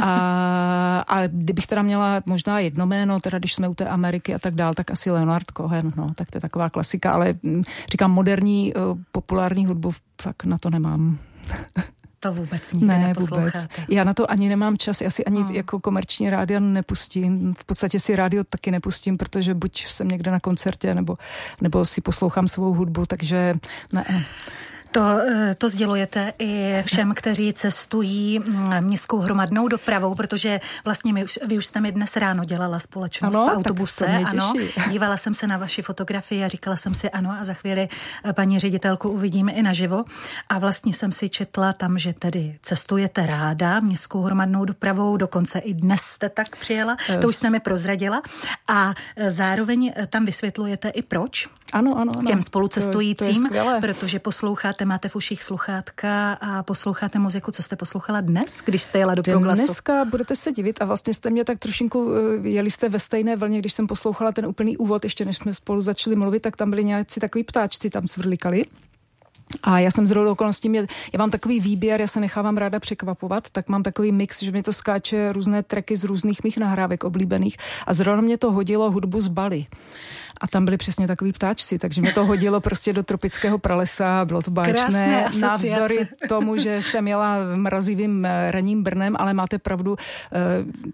[0.00, 4.38] A, a kdybych teda měla možná jedno jméno, teda když jsme u té Ameriky a
[4.38, 8.12] tak dál, tak asi Leonard Cohen, no, tak to je taková klasika, ale hm, říkám
[8.12, 8.80] moderní, eh,
[9.12, 11.18] populární hudbu, fakt na to nemám.
[12.20, 13.58] To vůbec nikdy ne, neposloucháte.
[13.58, 13.88] Vůbec.
[13.88, 15.54] Já na to ani nemám čas, já si ani hmm.
[15.54, 17.54] jako komerční rádio nepustím.
[17.58, 21.18] V podstatě si rádio taky nepustím, protože buď jsem někde na koncertě, nebo,
[21.60, 23.54] nebo si poslouchám svou hudbu, takže
[23.92, 24.24] ne.
[24.92, 31.24] To, eh, to sdělujete i všem, kteří cestují mm, městskou hromadnou dopravou, protože vlastně my
[31.24, 34.06] už, vy už jste mi dnes ráno dělala společnost ano, v autobuse.
[34.06, 34.52] Ano,
[34.90, 37.88] dívala jsem se na vaši fotografii a říkala jsem si ano a za chvíli
[38.24, 40.04] eh, paní ředitelku uvidíme i naživo.
[40.48, 45.74] A vlastně jsem si četla tam, že tedy cestujete ráda městskou hromadnou dopravou, dokonce i
[45.74, 47.18] dnes jste tak přijela, yes.
[47.20, 48.22] to už jste mi prozradila.
[48.68, 51.48] A eh, zároveň tam vysvětlujete i proč.
[51.72, 52.26] Ano, ano, ano.
[52.26, 57.52] Těm spolucestujícím, to, to protože posloucháte posloucháte, máte v uších sluchátka a posloucháte muziku.
[57.52, 59.66] Co jste poslouchala dnes, když jste jela do proglasu?
[59.66, 63.36] Dneska budete se divit a vlastně jste mě tak trošinku, eh, jeli jste ve stejné
[63.36, 66.70] vlně, když jsem poslouchala ten úplný úvod, ještě než jsme spolu začali mluvit, tak tam
[66.70, 68.64] byli nějací takový ptáčci, tam svrlikali.
[69.62, 73.50] A já jsem z okolností, mě, já mám takový výběr, já se nechávám ráda překvapovat,
[73.50, 77.56] tak mám takový mix, že mi to skáče různé treky z různých mých nahrávek oblíbených
[77.86, 79.66] a zrovna mě to hodilo hudbu z Bali
[80.40, 84.42] a tam byli přesně takový ptáčci, takže mě to hodilo prostě do tropického pralesa, bylo
[84.42, 90.38] to báječné, navzdory tomu, že jsem jela mrazivým eh, ranním Brnem, ale máte pravdu, eh,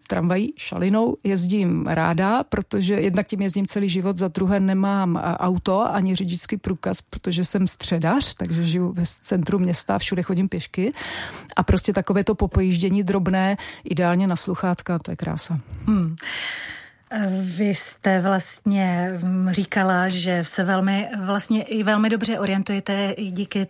[0.07, 5.95] tramvají šalinou jezdím ráda, protože jednak tím jezdím celý život, za druhé nemám eh, auto
[5.95, 10.93] ani řidičský průkaz, protože jsem středař, takže žiju ve centru města, všude chodím pěšky
[11.57, 15.59] a prostě takové to popojíždění drobné, ideálně na sluchátka, to je krása.
[15.87, 16.17] Hmm.
[17.41, 23.67] Vy jste vlastně mm, říkala, že se velmi, vlastně i velmi dobře orientujete i díky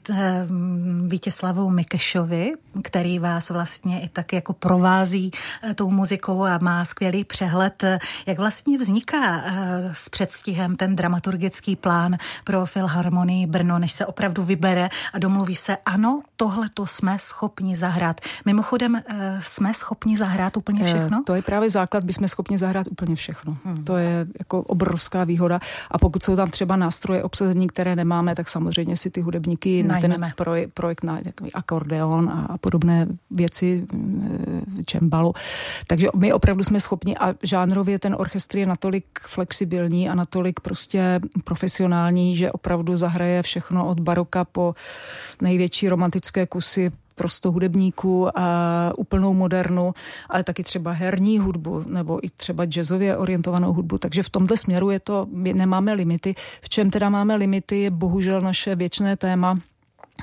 [0.49, 5.30] mm, Vítězslavu Mikešovi, který vás vlastně i tak jako provází
[5.62, 7.84] eh, tou muzikou a má skvělý přehled,
[8.26, 14.45] jak vlastně vzniká eh, s předstihem ten dramaturgický plán pro Filharmonii Brno, než se opravdu
[14.45, 18.20] vybere a domluví se, ano, tohle to jsme schopni zahrát.
[18.45, 21.22] Mimochodem, eh, jsme schopni zahrát úplně všechno?
[21.26, 23.34] To je právě základ, by jsme schopni zahrát úplně všechno.
[23.64, 23.85] Hmm.
[23.85, 25.61] To je jako obrovská výhoda.
[25.91, 30.01] A pokud jsou tam třeba nástroje obsazení, které nemáme, tak samozřejmě si ty hudebníky na
[30.01, 31.20] ten projekt, projekt na
[31.55, 33.87] akordeon a, a podobné věci,
[34.87, 35.32] čembalo.
[35.87, 41.20] Takže my opravdu jsme schopni a žánrově ten orchestr je natolik flexibilní a natolik prostě
[41.45, 44.74] profesionální, že opravdu zahraje všechno od baroka po
[45.41, 49.92] největší romantické kusy prosto hudebníků a úplnou modernu,
[50.28, 53.98] ale taky třeba herní hudbu nebo i třeba jazzově orientovanou hudbu.
[53.98, 56.34] Takže v tomto směru je to, nemáme limity.
[56.62, 59.58] V čem teda máme limity je bohužel naše věčné téma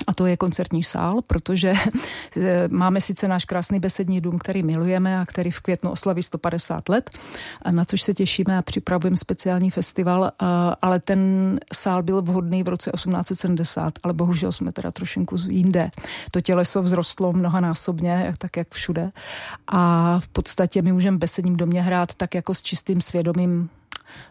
[0.06, 1.72] a to je koncertní sál, protože
[2.36, 6.88] eh, máme sice náš krásný besední dům, který milujeme a který v květnu oslaví 150
[6.88, 7.10] let,
[7.70, 10.30] na což se těšíme a připravujeme speciální festival,
[10.82, 11.20] ale ten
[11.72, 15.90] sál byl vhodný v roce 1870, ale bohužel jsme teda trošinku jinde.
[16.30, 19.10] To těleso vzrostlo mnohanásobně, tak jak všude.
[19.68, 23.70] A v podstatě my můžeme besedním domě hrát tak jako s čistým svědomím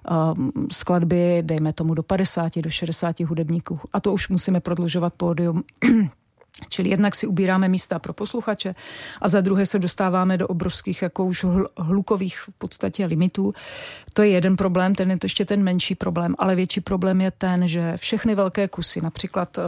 [0.08, 3.80] Ehm, skladby, dejme tomu do 50, do 60 hudebníků.
[3.94, 5.64] A to už musíme prodlužovat pódium
[6.70, 8.74] Čili jednak si ubíráme místa pro posluchače
[9.22, 11.46] a za druhé se dostáváme do obrovských jako už
[11.78, 13.54] hlukových v podstatě limitů.
[14.14, 17.32] To je jeden problém, ten je to ještě ten menší problém, ale větší problém je
[17.32, 19.64] ten, že všechny velké kusy, například uh,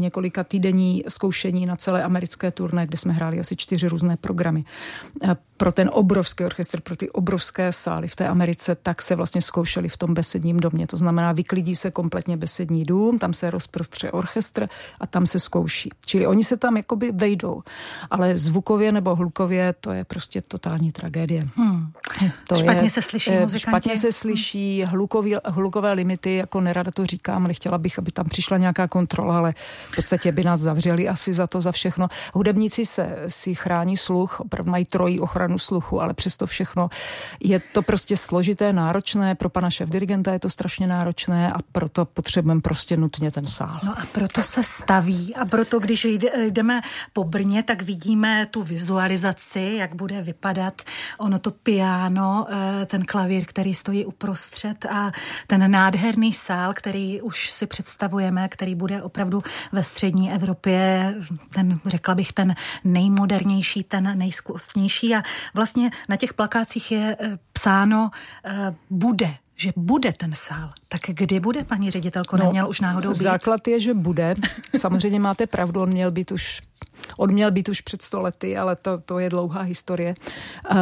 [0.00, 4.64] několika týdenní zkoušení na celé americké turné, kde jsme hráli asi čtyři různé programy,
[5.22, 9.42] uh, pro ten obrovský orchestr, pro ty obrovské sály v té Americe, tak se vlastně
[9.42, 10.86] zkoušeli v tom besedním domě.
[10.86, 14.68] To znamená, vyklidí se kompletně besední dům, tam se rozprostře orchestr
[15.00, 15.90] a tam se zkouší.
[16.06, 17.62] Čili oni se tam jakoby vejdou,
[18.10, 21.48] ale zvukově nebo hlukově to je prostě totální tragédie.
[21.56, 21.92] Hmm.
[22.48, 23.70] To špatně je, se slyší eh, muzikanti.
[23.70, 28.26] Špatně se slyší, hlukový, hlukové limity, jako nerada to říkám, ale chtěla bych, aby tam
[28.26, 29.52] přišla nějaká kontrola, ale
[29.84, 32.08] v podstatě by nás zavřeli asi za to, za všechno.
[32.34, 36.88] Hudebníci se si chrání sluch, opravdu mají trojí ochranu sluchu, ale přesto všechno
[37.40, 42.04] je to prostě složité, náročné, pro pana šéf dirigenta je to strašně náročné a proto
[42.04, 43.80] potřebujeme prostě nutně ten sál.
[43.84, 46.04] No a proto se staví a proto, když
[46.50, 46.80] jdeme
[47.12, 50.82] po Brně, tak vidíme tu vizualizaci, jak bude vypadat
[51.18, 55.12] ono to piano, eh, ten klavír, který stojí uprostřed a
[55.46, 61.14] ten nádherný sál, který už si představujeme, který bude opravdu ve střední Evropě,
[61.54, 62.54] ten, řekla bych, ten
[62.84, 65.22] nejmodernější, ten nejzkustnější a
[65.54, 68.10] vlastně na těch plakácích je eh, psáno
[68.44, 70.70] eh, bude že bude ten sál.
[70.88, 73.16] Tak kdy bude, paní ředitelko, no, neměl už náhodou být?
[73.16, 74.34] Základ je, že bude.
[74.78, 76.60] Samozřejmě máte pravdu, on měl být už
[77.16, 80.14] On měl být už před stolety, ale to, to je dlouhá historie.
[80.70, 80.76] Uh,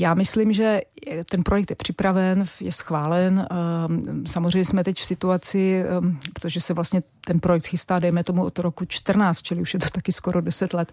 [0.00, 0.80] já myslím, že
[1.30, 3.46] ten projekt je připraven, je schválen.
[3.50, 8.44] Uh, samozřejmě jsme teď v situaci, um, protože se vlastně ten projekt chystá, dejme tomu
[8.44, 10.92] od roku 14, čili už je to taky skoro 10 let.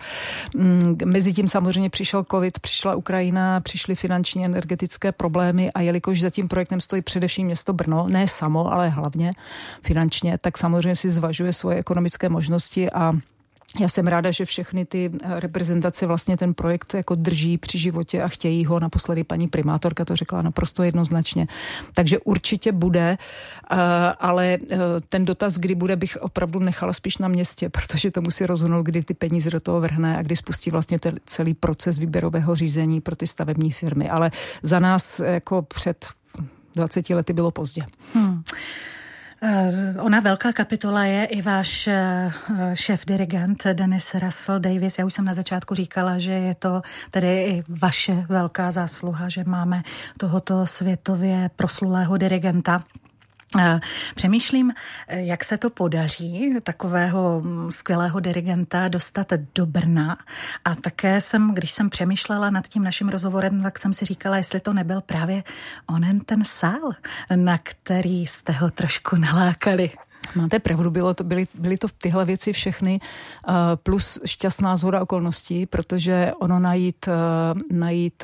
[0.56, 6.48] Um, Mezitím samozřejmě přišel covid, přišla Ukrajina, přišly finanční energetické problémy a jelikož za tím
[6.48, 9.32] projektem stojí především město Brno, ne samo, ale hlavně
[9.84, 13.14] finančně, tak samozřejmě si zvažuje svoje ekonomické možnosti a
[13.80, 18.24] já jsem ráda, že všechny ty eh, reprezentace vlastně ten projekt jako drží při životě
[18.24, 18.80] a chtějí ho.
[18.80, 21.48] Naposledy paní primátorka to řekla naprosto jednoznačně.
[21.96, 23.18] Takže určitě bude,
[23.72, 23.76] eh,
[24.20, 24.78] ale eh,
[25.10, 29.04] ten dotaz, kdy bude, bych opravdu nechala spíš na městě, protože to musí rozhodnout, kdy
[29.04, 33.16] ty peníze do toho vrhne a kdy spustí vlastně ten celý proces výběrového řízení pro
[33.16, 34.10] ty stavební firmy.
[34.10, 34.32] Ale
[34.64, 36.06] za nás jako před
[36.76, 37.82] 20 lety bylo pozdě.
[38.14, 38.44] Hmm.
[39.44, 42.32] Eh, ona velká kapitola je i váš eh,
[42.74, 44.98] šéf dirigent Dennis Russell Davis.
[44.98, 46.82] Já už jsem na začátku říkala, že je to
[47.12, 49.84] tedy i vaše velká zásluha, že máme
[50.18, 52.84] tohoto světově proslulého dirigenta.
[54.16, 54.74] Přemýšlím,
[55.08, 60.18] jak se to podaří takového mm, skvělého dirigenta dostat do Brna.
[60.66, 64.60] A také jsem, když jsem přemýšlela nad tím naším rozhovorem, tak jsem si říkala, jestli
[64.60, 65.44] to nebyl právě
[65.90, 66.92] onen ten sál,
[67.36, 69.92] na který jste ho trošku nalákali.
[70.36, 73.00] Máte pravdu, bylo to, byly, byly to tyhle věci všechny,
[73.48, 77.10] uh, plus šťastná zhoda okolností, protože ono najít,
[77.72, 78.24] najít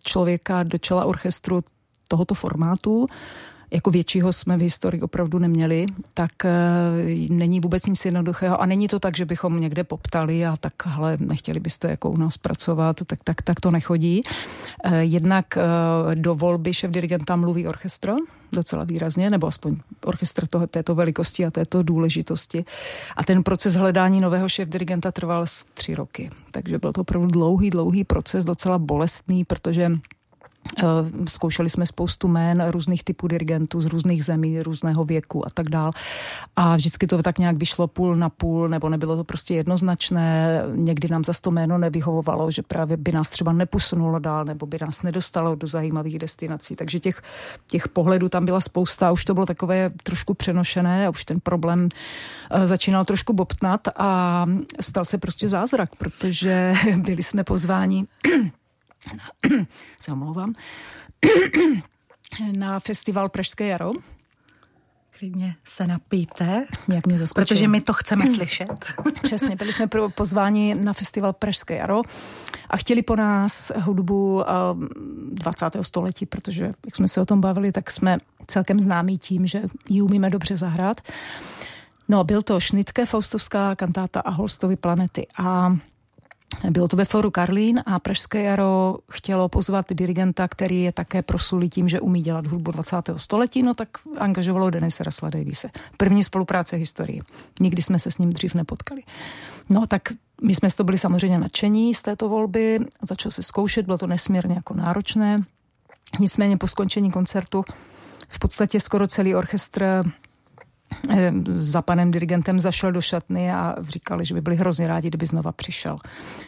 [0.00, 1.64] člověka do čela orchestru
[2.08, 3.06] tohoto formátu,
[3.72, 6.32] jako většího jsme v historii opravdu neměli, tak
[7.28, 8.60] není vůbec nic jednoduchého.
[8.60, 12.16] A není to tak, že bychom někde poptali a tak, hele, nechtěli byste jako u
[12.16, 14.22] nás pracovat, tak, tak, tak to nechodí.
[15.00, 15.46] Jednak
[16.14, 18.14] do volby šéf dirigenta mluví orchestr,
[18.52, 22.64] docela výrazně, nebo aspoň orchestr toho, této velikosti a této důležitosti.
[23.16, 25.44] A ten proces hledání nového šéf dirigenta trval
[25.74, 26.30] tři roky.
[26.50, 30.21] Takže byl to opravdu dlouhý, dlouhý proces, docela bolestný, protože Eh,
[31.28, 35.90] zkoušeli jsme spoustu jmén různých typů dirigentů z různých zemí, různého věku a tak dál.
[36.56, 40.62] A vždycky to tak nějak vyšlo půl na půl, nebo nebylo to prostě jednoznačné.
[40.74, 44.78] Někdy nám za to jméno nevyhovovalo, že právě by nás třeba neposunulo dál, nebo by
[44.80, 46.76] nás nedostalo do zajímavých destinací.
[46.76, 47.22] Takže těch,
[47.66, 51.88] těch pohledů tam byla spousta, už to bylo takové trošku přenošené a už ten problém
[52.50, 54.46] eh, začínal trošku bobtnat a
[54.80, 58.06] stal se prostě zázrak, protože byli jsme pozváni
[60.00, 60.52] se omlouvám,
[62.58, 63.92] na festival Pražské jaro.
[65.18, 68.92] Klidně se napijte, Jak mě protože my to chceme slyšet.
[69.22, 72.02] Přesně, byli jsme pozváni na festival Pražské jaro
[72.70, 74.44] a chtěli po nás hudbu
[75.32, 75.64] 20.
[75.82, 80.02] století, protože jak jsme se o tom bavili, tak jsme celkem známí tím, že ji
[80.02, 81.00] umíme dobře zahrát.
[82.08, 85.26] No, byl to Šnitke, Faustovská kantáta a Holstovy planety.
[85.38, 85.76] A
[86.70, 91.70] bylo to ve Foru Karlín a Pražské jaro chtělo pozvat dirigenta, který je také prosulý
[91.70, 92.96] tím, že umí dělat hudbu 20.
[93.16, 93.88] století, no tak
[94.18, 95.70] angažovalo Denise Rasla Davise.
[95.96, 97.20] První spolupráce historii.
[97.60, 99.02] Nikdy jsme se s ním dřív nepotkali.
[99.68, 100.02] No tak
[100.42, 102.78] my jsme z toho byli samozřejmě nadšení z této volby,
[103.08, 105.42] začal se zkoušet, bylo to nesmírně jako náročné.
[106.20, 107.64] Nicméně po skončení koncertu
[108.28, 110.02] v podstatě skoro celý orchestr
[111.56, 115.52] za panem dirigentem zašel do šatny a říkali, že by byli hrozně rádi, kdyby znova
[115.52, 115.96] přišel.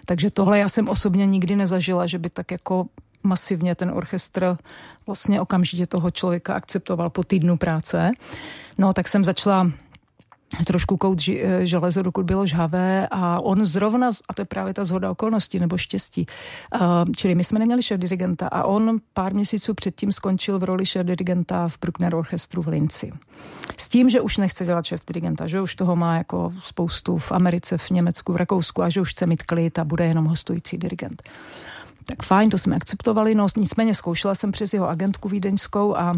[0.05, 2.87] Takže tohle já jsem osobně nikdy nezažila, že by tak jako
[3.23, 4.57] masivně ten orchestr
[5.07, 8.11] vlastně okamžitě toho člověka akceptoval po týdnu práce.
[8.79, 9.71] No, tak jsem začala
[10.67, 14.85] trošku kout eh, železo, dokud bylo žhavé a on zrovna, a to je právě ta
[14.85, 16.27] zhoda okolností nebo štěstí,
[16.75, 16.81] uh,
[17.17, 21.07] čili my jsme neměli šéf dirigenta a on pár měsíců předtím skončil v roli šéf
[21.07, 23.13] dirigenta v Bruckner orchestru v Linci.
[23.79, 27.33] S tím, že už nechce dělat šéf dirigenta, že už toho má jako spoustu v
[27.33, 30.79] Americe, v Německu, v Rakousku a že už chce mít klid a bude jenom hostující
[30.79, 31.23] dirigent.
[32.07, 36.13] Tak fajn, to jsme akceptovali, no nicméně zkoušela jsem přes jeho agentku vídeňskou a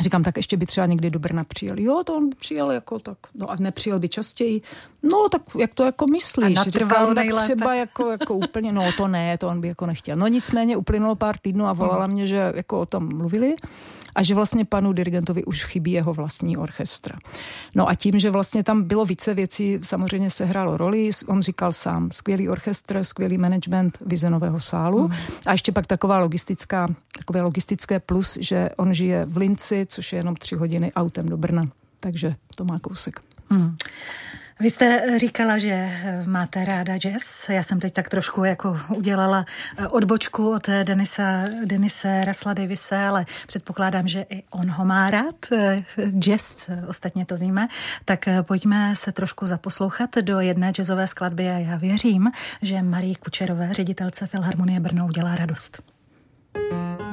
[0.00, 1.78] Říkám, tak ještě by třeba někdy do Brna přijel.
[1.78, 4.62] Jo, to on přijel jako tak, no a nepřijel by častěji.
[5.02, 6.58] No, tak jak to jako myslíš?
[6.58, 10.16] A Říkám, tak třeba jako, jako úplně, no to ne, to on by jako nechtěl.
[10.16, 13.56] No nicméně uplynulo pár týdnů a volala mě, že jako o tom mluvili
[14.14, 17.16] a že vlastně panu dirigentovi už chybí jeho vlastní orchestr.
[17.74, 21.72] No a tím, že vlastně tam bylo více věcí, samozřejmě se hrálo roli, on říkal
[21.72, 25.14] sám, skvělý orchestr, skvělý management vize nového sálu mm.
[25.46, 30.18] a ještě pak taková logistická, takové logistické plus, že on žije v Linci, což je
[30.18, 31.62] jenom tři hodiny autem do Brna.
[32.00, 33.20] Takže to má kousek.
[33.50, 33.76] Mm.
[34.60, 35.90] Vy jste říkala, že
[36.26, 37.48] máte ráda jazz.
[37.48, 39.44] Já jsem teď tak trošku jako udělala
[39.76, 45.34] eh, odbočku od Denisa, Denise Rasla Davise, ale předpokládám, že i on ho má rád.
[45.52, 45.76] Eh,
[46.18, 47.68] jazz, ostatně to víme.
[48.04, 52.30] Tak eh, pojďme se trošku zaposlouchat do jedné jazzové skladby a já věřím,
[52.62, 55.82] že Marie Kučerové, ředitelce Filharmonie Brno, udělá radost.
[56.54, 57.07] thank you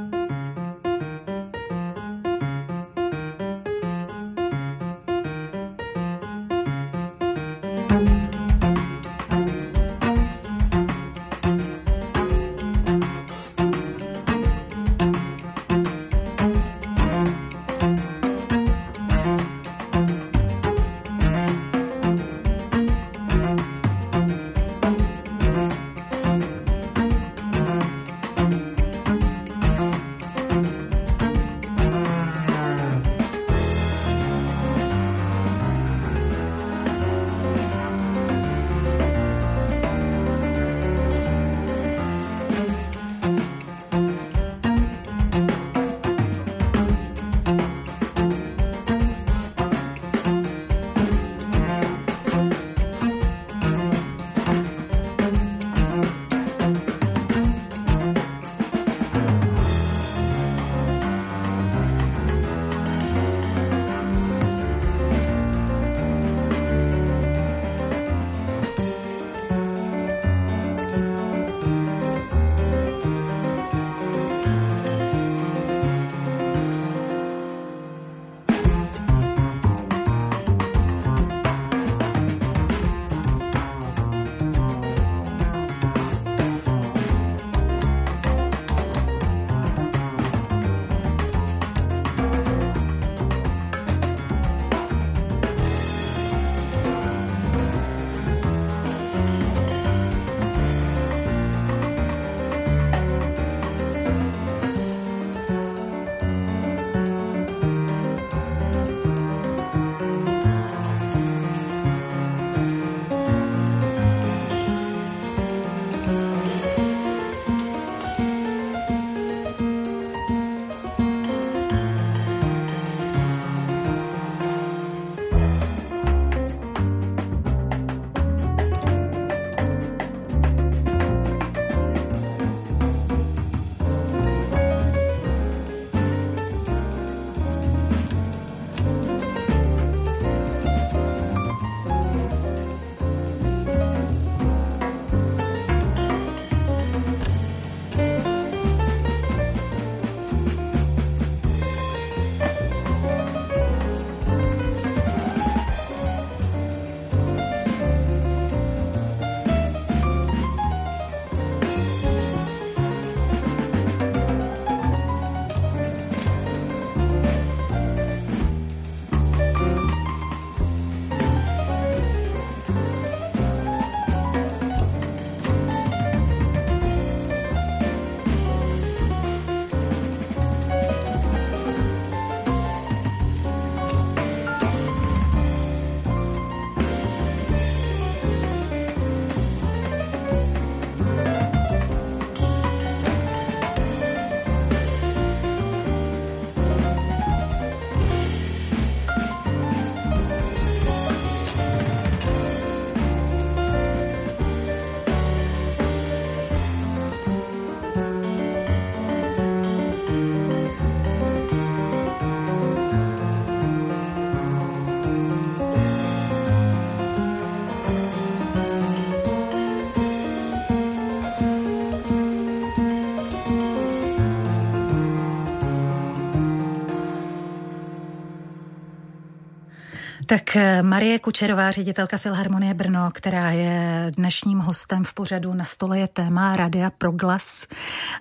[230.56, 236.00] Tak eh, Marie Kučerová, ředitelka Filharmonie Brno, která je dnešním hostem v pořadu Na stole
[236.00, 237.68] je téma Radia Proglas,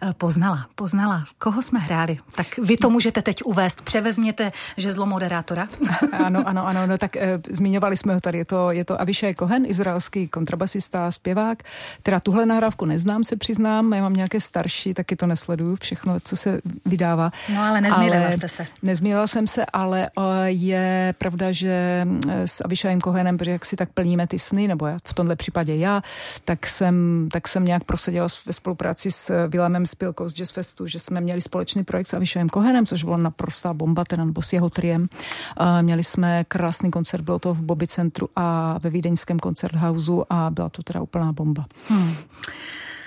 [0.02, 1.24] eh, poznala, poznala.
[1.38, 2.18] Koho jsme hráli?
[2.36, 3.82] Tak vy to můžete teď uvést.
[3.82, 5.68] Převezměte žezlo moderátora.
[6.12, 6.86] Ano, ano, ano.
[6.86, 8.38] No, tak e, zmiňovali jsme ho tady.
[8.38, 11.62] Je to, je to Avishai Kohen, izraelský kontrabasista, zpěvák.
[12.02, 13.92] Teda tuhle nahrávku neznám, se přiznám.
[13.92, 17.30] Já mám nějaké starší, taky to nesleduju, všechno, co se vydává.
[17.54, 18.66] No ale nezmílila jste se.
[18.82, 20.08] Nezmílila jsem se, ale
[20.46, 24.86] je pravda, že Eh, s Avishajem Kohenem, protože jak si tak plníme ty sny, nebo
[25.04, 26.02] v tomhle případě já,
[26.44, 30.98] tak jsem, tak jsem nějak prosadila ve spolupráci s Vilemem Spilkou z Jazz Festu, že
[30.98, 34.70] jsme měli společný projekt s Avishajem Kohenem, což bylo naprostá bomba, ten nebo s jeho
[34.70, 35.08] triem.
[35.80, 40.68] Měli jsme krásný koncert, bylo to v Bobby Centru a ve Vídeňském koncerthouse a byla
[40.68, 41.66] to teda úplná bomba.
[41.88, 42.14] Hmm.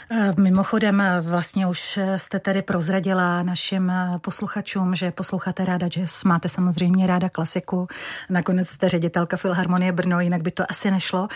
[0.10, 3.92] Eh, mimochodem, eh, vlastně už eh, jste tedy prozradila našim
[4.22, 7.88] posluchačům, že posloucháte ráda jazz, máte samozřejmě ráda klasiku,
[8.30, 11.28] nakonec jste ředitelka Filharmonie Brno, jinak by to asi nešlo.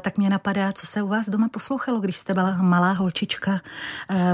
[0.00, 3.60] Tak mě napadá, co se u vás doma poslouchalo, když jste byla malá holčička,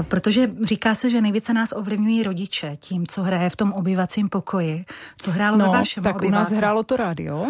[0.07, 4.85] protože říká se, že nejvíce nás ovlivňují rodiče tím, co hraje v tom obyvacím pokoji.
[5.21, 6.35] Co hrálo no, ve vašem tak obyváku?
[6.35, 7.45] u nás hrálo to rádio.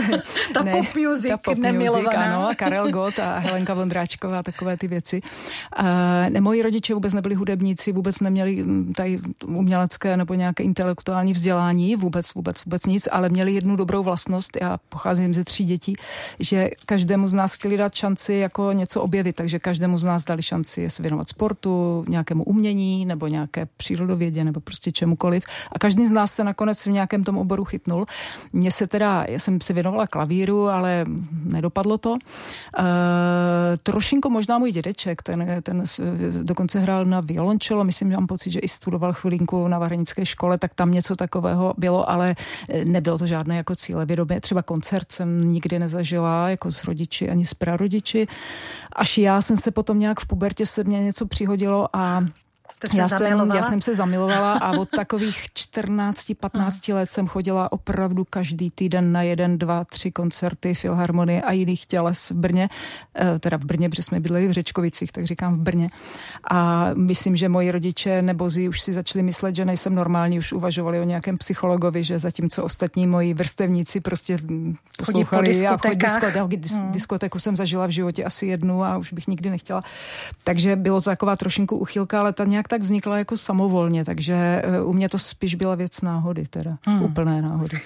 [0.54, 4.88] ta ne, pop music, ta pop music, ano, Karel Gott a Helenka Vondráčková, takové ty
[4.88, 5.22] věci.
[5.80, 11.32] Uh, ne, moji rodiče vůbec nebyli hudebníci, vůbec neměli mm, tady umělecké nebo nějaké intelektuální
[11.32, 15.96] vzdělání, vůbec, vůbec, vůbec nic, ale měli jednu dobrou vlastnost, já pocházím ze tří dětí,
[16.40, 20.42] že každému z nás chtěli dát šanci jako něco objevit, takže každému z nás dali
[20.42, 25.44] šanci se věnovat sportu, nějakému umění nebo nějaké přírodovědě nebo prostě čemukoliv.
[25.72, 28.06] A každý z nás se nakonec v nějakém tom oboru chytnul.
[28.52, 31.04] Mně se teda, já jsem se věnovala klavíru, ale
[31.44, 32.10] nedopadlo to.
[32.10, 32.18] Uh,
[33.82, 35.82] trošinko možná můj dědeček, ten ten
[36.42, 40.58] dokonce hrál na violončelo, myslím, že mám pocit, že i studoval chvilinku na Vahranické škole,
[40.58, 42.34] tak tam něco takového bylo, ale
[42.68, 44.40] eh, nebylo to žádné jako cíle vědomě.
[44.40, 48.26] Třeba koncert jsem nikdy nezažila, jako s rodiči ani s prarodiči.
[48.92, 52.24] Až já jsem se potom nějak v pubertě se mě něco přihodilo a
[52.72, 57.72] Jste se já, jsem, já jsem se zamilovala a od takových 14-15 let jsem chodila
[57.72, 62.68] opravdu každý týden na jeden, dva, tři koncerty Filharmonie a jiných těles v Brně,
[63.14, 65.88] eh, teda v Brně, protože jsme bydleli v Řečkovicích, tak říkám v Brně.
[66.50, 70.52] A myslím, že moji rodiče nebo zí už si začali myslet, že nejsem normální, už
[70.52, 74.38] uvažovali o nějakém psychologovi, že zatímco ostatní moji vrstevníci prostě
[74.98, 76.92] poslouchali chodí a chodí disko, hmm.
[76.92, 79.82] diskotéku jsem zažila v životě asi jednu a už bych nikdy nechtěla.
[80.44, 84.80] Takže bylo to taková trošinku uchylka, ale ta nějak tak vznikla jako samovolně, takže eh,
[84.80, 87.02] u mě to spíš byla věc náhody, teda hmm.
[87.02, 87.80] úplné náhody.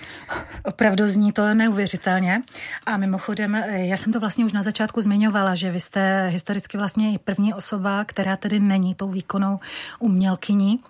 [0.64, 2.42] Opravdu zní to neuvěřitelně.
[2.86, 6.78] A mimochodem, eh, já jsem to vlastně už na začátku zmiňovala, že vy jste historicky
[6.78, 9.58] vlastně první osoba, která tedy není tou výkonnou
[9.98, 10.80] umělkyní,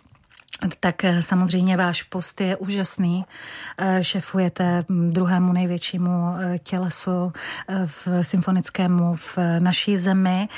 [0.81, 3.25] tak eh, samozřejmě váš post je úžasný.
[3.79, 7.33] Eh, šefujete druhému největšímu eh, tělesu
[7.87, 10.49] v symfonickému v naší zemi.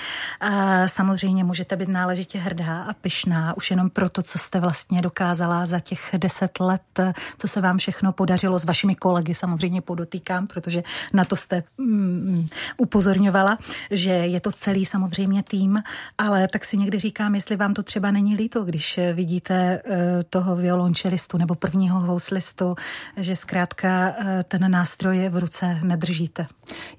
[0.86, 5.80] Samozřejmě můžete být náležitě hrdá a pyšná už jenom proto, co jste vlastně dokázala za
[5.80, 7.00] těch deset let,
[7.38, 10.82] co se vám všechno podařilo s vašimi kolegy, samozřejmě podotýkám, protože
[11.12, 12.46] na to jste mm,
[12.76, 13.58] upozorňovala,
[13.90, 15.82] že je to celý samozřejmě tým,
[16.18, 19.82] ale tak si někdy říkám, jestli vám to třeba není líto, když vidíte
[20.30, 22.74] toho violončelistu nebo prvního houslistu,
[23.16, 26.46] že zkrátka eh, ten nástroj v ruce nedržíte.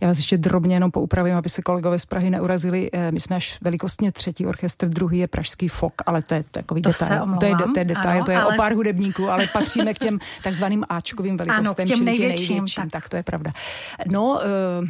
[0.01, 2.89] Já vás ještě drobně jenom poupravím, aby se kolegové z Prahy neurazili.
[2.93, 6.81] Eh, my jsme až velikostně třetí orchestr, druhý je pražský FOK, ale to je takový
[6.81, 7.25] to detail.
[7.25, 8.53] Se to je, to je detail, ano, to je ale...
[8.53, 12.83] o pár hudebníků, ale patříme k těm takzvaným Ačkovým velikostem, ano, k těm největším, největším
[12.83, 12.91] tak.
[12.91, 13.51] tak to je pravda.
[14.11, 14.39] No,
[14.79, 14.87] uh,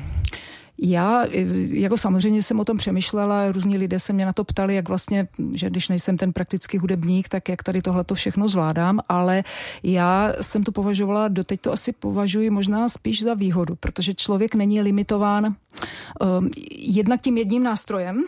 [0.78, 1.26] já
[1.70, 5.28] jako samozřejmě jsem o tom přemýšlela, různí lidé se mě na to ptali, jak vlastně,
[5.56, 9.44] že když nejsem ten praktický hudebník, tak jak tady tohle to všechno zvládám, ale
[9.84, 14.82] já jsem to považovala, doteď to asi považuji možná spíš za výhodu, protože člověk není
[14.82, 18.24] limitován um, jednak tím jedním nástrojem,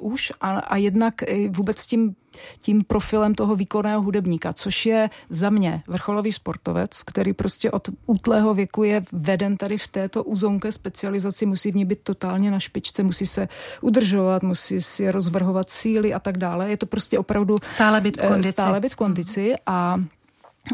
[0.00, 1.14] už a, a jednak
[1.48, 2.14] vůbec tím
[2.58, 8.54] tím profilem toho výkonného hudebníka, což je za mě vrcholový sportovec, který prostě od útlého
[8.54, 13.02] věku je veden tady v této uzonké specializaci, musí v ní být totálně na špičce,
[13.02, 13.48] musí se
[13.80, 16.70] udržovat, musí si rozvrhovat síly a tak dále.
[16.70, 18.52] Je to prostě opravdu stále být v kondici.
[18.52, 20.00] Stále být v kondici a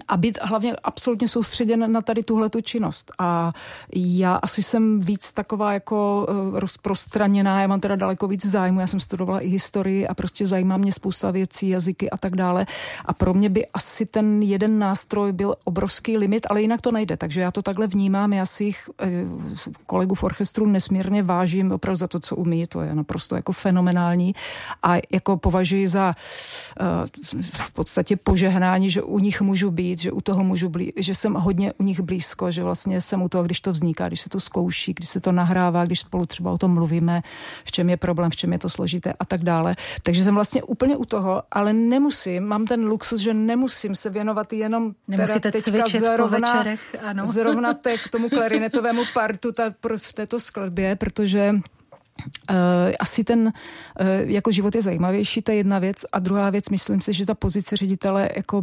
[0.09, 3.13] a být hlavně absolutně soustředěn na tady tuhle tu činnost.
[3.19, 3.53] A
[3.95, 8.87] já asi jsem víc taková jako uh, rozprostraněná, já mám teda daleko víc zájmu, já
[8.87, 12.67] jsem studovala i historii a prostě zajímá mě spousta věcí, jazyky a tak dále.
[13.05, 17.17] A pro mě by asi ten jeden nástroj byl obrovský limit, ale jinak to nejde.
[17.17, 21.97] Takže já to takhle vnímám, já si jich uh, kolegů v orchestru nesmírně vážím opravdu
[21.97, 24.35] za to, co umí, to je naprosto jako fenomenální
[24.83, 26.15] a jako považuji za
[26.81, 26.87] uh,
[27.53, 31.34] v podstatě požehnání, že u nich můžu být, že u toho můžu blí, že jsem
[31.34, 34.41] hodně u nich blízko, že vlastně jsem u toho, když to vzniká, když se to
[34.41, 37.22] zkouší, když se to nahrává, když spolu třeba o tom mluvíme,
[37.64, 39.74] v čem je problém, v čem je to složité a tak dále.
[40.03, 44.53] Takže jsem vlastně úplně u toho, ale nemusím, mám ten luxus, že nemusím se věnovat
[44.53, 47.26] jenom Nemusíte teda cvičit zrovna, po večerech, ano.
[47.26, 51.55] zrovna te, k tomu klarinetovému partu ta, v této skladbě, protože
[53.01, 53.53] asi ten
[54.01, 55.97] uh, jako život je zajímavější, to je jedna věc.
[56.12, 58.62] A druhá věc, myslím si, že ta pozice ředitele jako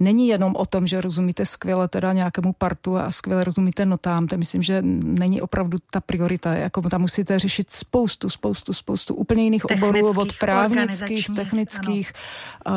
[0.00, 4.26] není jenom o tom, že rozumíte skvěle teda nějakému partu a skvěle rozumíte notám.
[4.26, 6.54] To myslím, že není opravdu ta priorita.
[6.54, 12.12] Jako tam musíte řešit spoustu, spoustu, spoustu úplně jiných oborů od právnických, technických,
[12.66, 12.72] uh,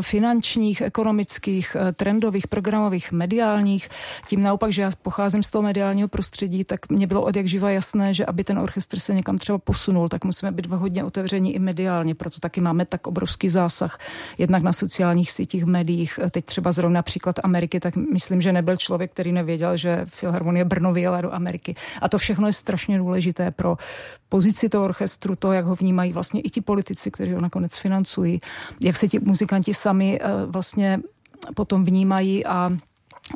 [0.00, 3.88] finančních, ekonomických, trendových, programových, mediálních.
[4.26, 7.70] Tím naopak, že já pocházím z toho mediálního prostředí, tak mě bylo od jak živa
[7.70, 11.58] jasné, že aby ten orchestr se někam třeba posunul, tak musíme být hodně otevření i
[11.58, 13.98] mediálně, proto taky máme tak obrovský zásah
[14.38, 16.20] jednak na sociálních sítích, médiích.
[16.30, 20.92] Teď třeba zrovna například Ameriky, tak myslím, že nebyl člověk, který nevěděl, že Filharmonie Brno
[20.92, 21.74] vyjela do Ameriky.
[22.00, 23.76] A to všechno je strašně důležité pro
[24.28, 28.40] pozici toho orchestru, to, jak ho vnímají vlastně i ti politici, kteří ho nakonec financují,
[28.80, 31.00] jak se ti muzikanti sami eh, vlastně
[31.54, 32.70] potom vnímají a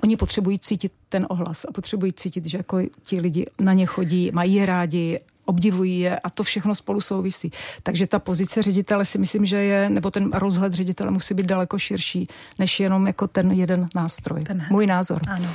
[0.03, 4.31] Oni potřebují cítit ten ohlas a potřebují cítit, že jako ti lidi na ně chodí,
[4.35, 7.51] mají je rádi obdivují je a to všechno spolu souvisí.
[7.83, 11.79] Takže ta pozice ředitele si myslím, že je, nebo ten rozhled ředitele musí být daleko
[11.79, 12.29] širší,
[12.59, 14.45] než jenom jako ten jeden nástroj.
[14.45, 15.21] Ten, Můj názor.
[15.29, 15.49] Ano.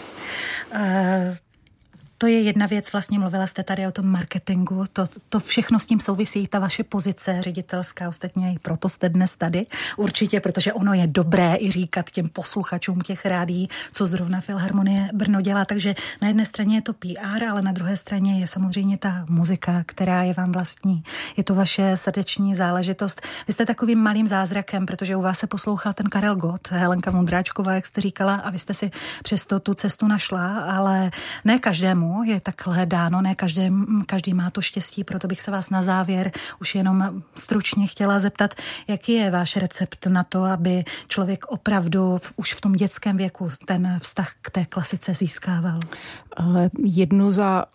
[0.73, 0.79] Uh,
[2.21, 5.85] to je jedna věc, vlastně mluvila jste tady o tom marketingu, to, to všechno s
[5.85, 9.65] tím souvisí, ta vaše pozice ředitelská, ostatně i proto jste dnes tady,
[9.97, 15.41] určitě, protože ono je dobré i říkat těm posluchačům těch rádí, co zrovna Filharmonie Brno
[15.41, 19.25] dělá, takže na jedné straně je to PR, ale na druhé straně je samozřejmě ta
[19.29, 21.03] muzika, která je vám vlastní.
[21.37, 23.21] Je to vaše srdeční záležitost.
[23.47, 27.73] Vy jste takovým malým zázrakem, protože u vás se poslouchal ten Karel Gott, Helenka Mundráčková,
[27.73, 28.91] jak jste říkala, a vy jste si
[29.23, 31.11] přesto tu cestu našla, ale
[31.45, 33.69] ne každému je takhle dáno, ne každý,
[34.05, 36.31] každý má to štěstí, proto bych se vás na závěr
[36.61, 38.55] už jenom stručně chtěla zeptat,
[38.87, 43.51] jaký je váš recept na to, aby člověk opravdu v, už v tom dětském věku
[43.65, 45.79] ten vztah k té klasice získával?
[46.83, 47.65] Jednu za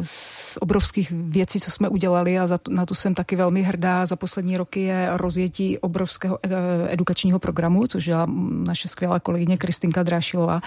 [0.00, 4.16] z obrovských věcí, co jsme udělali a za, na tu jsem taky velmi hrdá za
[4.16, 6.48] poslední roky je rozjetí obrovského e,
[6.92, 8.26] edukačního programu, což dělá
[8.66, 10.60] naše skvělá kolegyně Kristinka Drášilová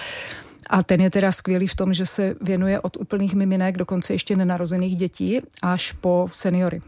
[0.70, 4.36] a ten je teda skvělý v tom, že se věnuje od úplných miminek, dokonce ještě
[4.36, 6.82] nenarozených dětí, až po seniory.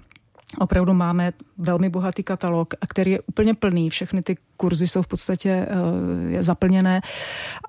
[0.58, 3.90] Opravdu máme velmi bohatý katalog, který je úplně plný.
[3.90, 7.02] Všechny ty kurzy jsou v podstatě uh, zaplněné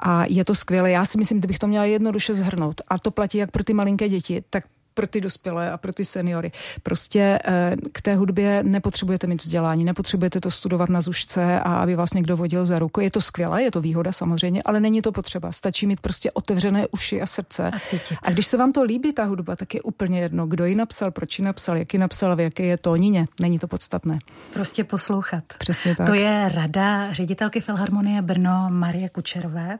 [0.00, 0.90] a je to skvělé.
[0.90, 4.08] Já si myslím, kdybych to měla jednoduše zhrnout, a to platí jak pro ty malinké
[4.08, 4.64] děti, tak
[4.94, 6.52] pro ty dospělé a pro ty seniory.
[6.82, 11.96] Prostě eh, k té hudbě nepotřebujete mít vzdělání, nepotřebujete to studovat na zušce a aby
[11.96, 13.00] vás někdo vodil za ruku.
[13.00, 15.52] Je to skvělé, je to výhoda samozřejmě, ale není to potřeba.
[15.52, 17.70] Stačí mít prostě otevřené uši a srdce.
[17.70, 18.18] A, cítit.
[18.22, 21.10] a když se vám to líbí, ta hudba, tak je úplně jedno, kdo ji napsal,
[21.10, 23.26] proč ji napsal, jak ji napsal, v jaké je tónině.
[23.40, 24.18] Není to podstatné.
[24.52, 25.44] Prostě poslouchat.
[25.58, 26.06] Přesně tak.
[26.06, 29.78] To je rada ředitelky Filharmonie Brno Marie Kučerové.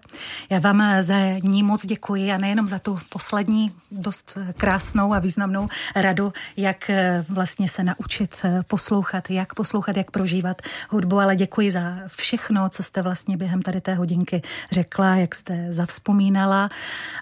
[0.50, 5.68] Já vám za ní moc děkuji a nejenom za tu poslední dost krásnou a významnou
[5.96, 11.70] radu, jak eh, vlastně se naučit eh, poslouchat, jak poslouchat, jak prožívat hudbu, ale děkuji
[11.70, 14.42] za všechno, co jste vlastně během tady té hodinky
[14.72, 16.68] řekla, jak jste zavzpomínala.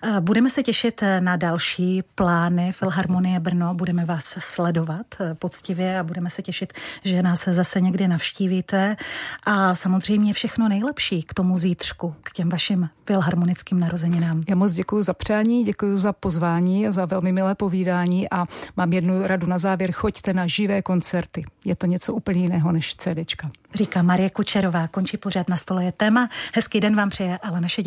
[0.03, 5.07] Eh, budeme se těšit na další plány Filharmonie Brno, budeme vás sledovat
[5.39, 6.73] poctivě a budeme se těšit,
[7.05, 8.97] že nás zase někdy navštívíte
[9.45, 14.43] a samozřejmě všechno nejlepší k tomu zítřku, k těm vašim filharmonickým narozeninám.
[14.49, 18.47] Já moc děkuji za přání, děkuji za pozvání a za velmi milé povídání povídání a
[18.77, 21.45] mám jednu radu na závěr, choďte na živé koncerty.
[21.65, 23.51] Je to něco úplně jiného než CDčka.
[23.75, 26.29] Říká Marie Kučerová, končí pořád na stole je téma.
[26.55, 27.83] Hezký den vám přeje ale naše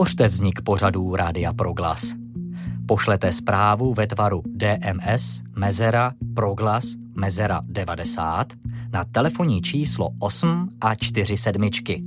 [0.00, 2.14] Podpořte vznik pořadů Rádia Proglas.
[2.86, 6.84] Pošlete zprávu ve tvaru DMS Mezera Proglas
[7.16, 8.52] Mezera 90
[8.92, 12.04] na telefonní číslo 8 a 4 sedmičky.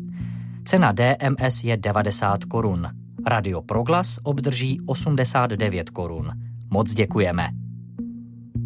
[0.65, 2.87] Cena DMS je 90 korun.
[3.27, 6.31] Radio Proglas obdrží 89 korun.
[6.69, 7.49] Moc děkujeme.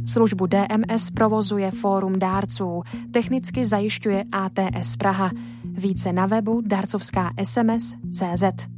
[0.05, 5.31] Službu DMS provozuje Fórum dárců, technicky zajišťuje ATS Praha.
[5.63, 8.76] Více na webu darcovská SMS CZ.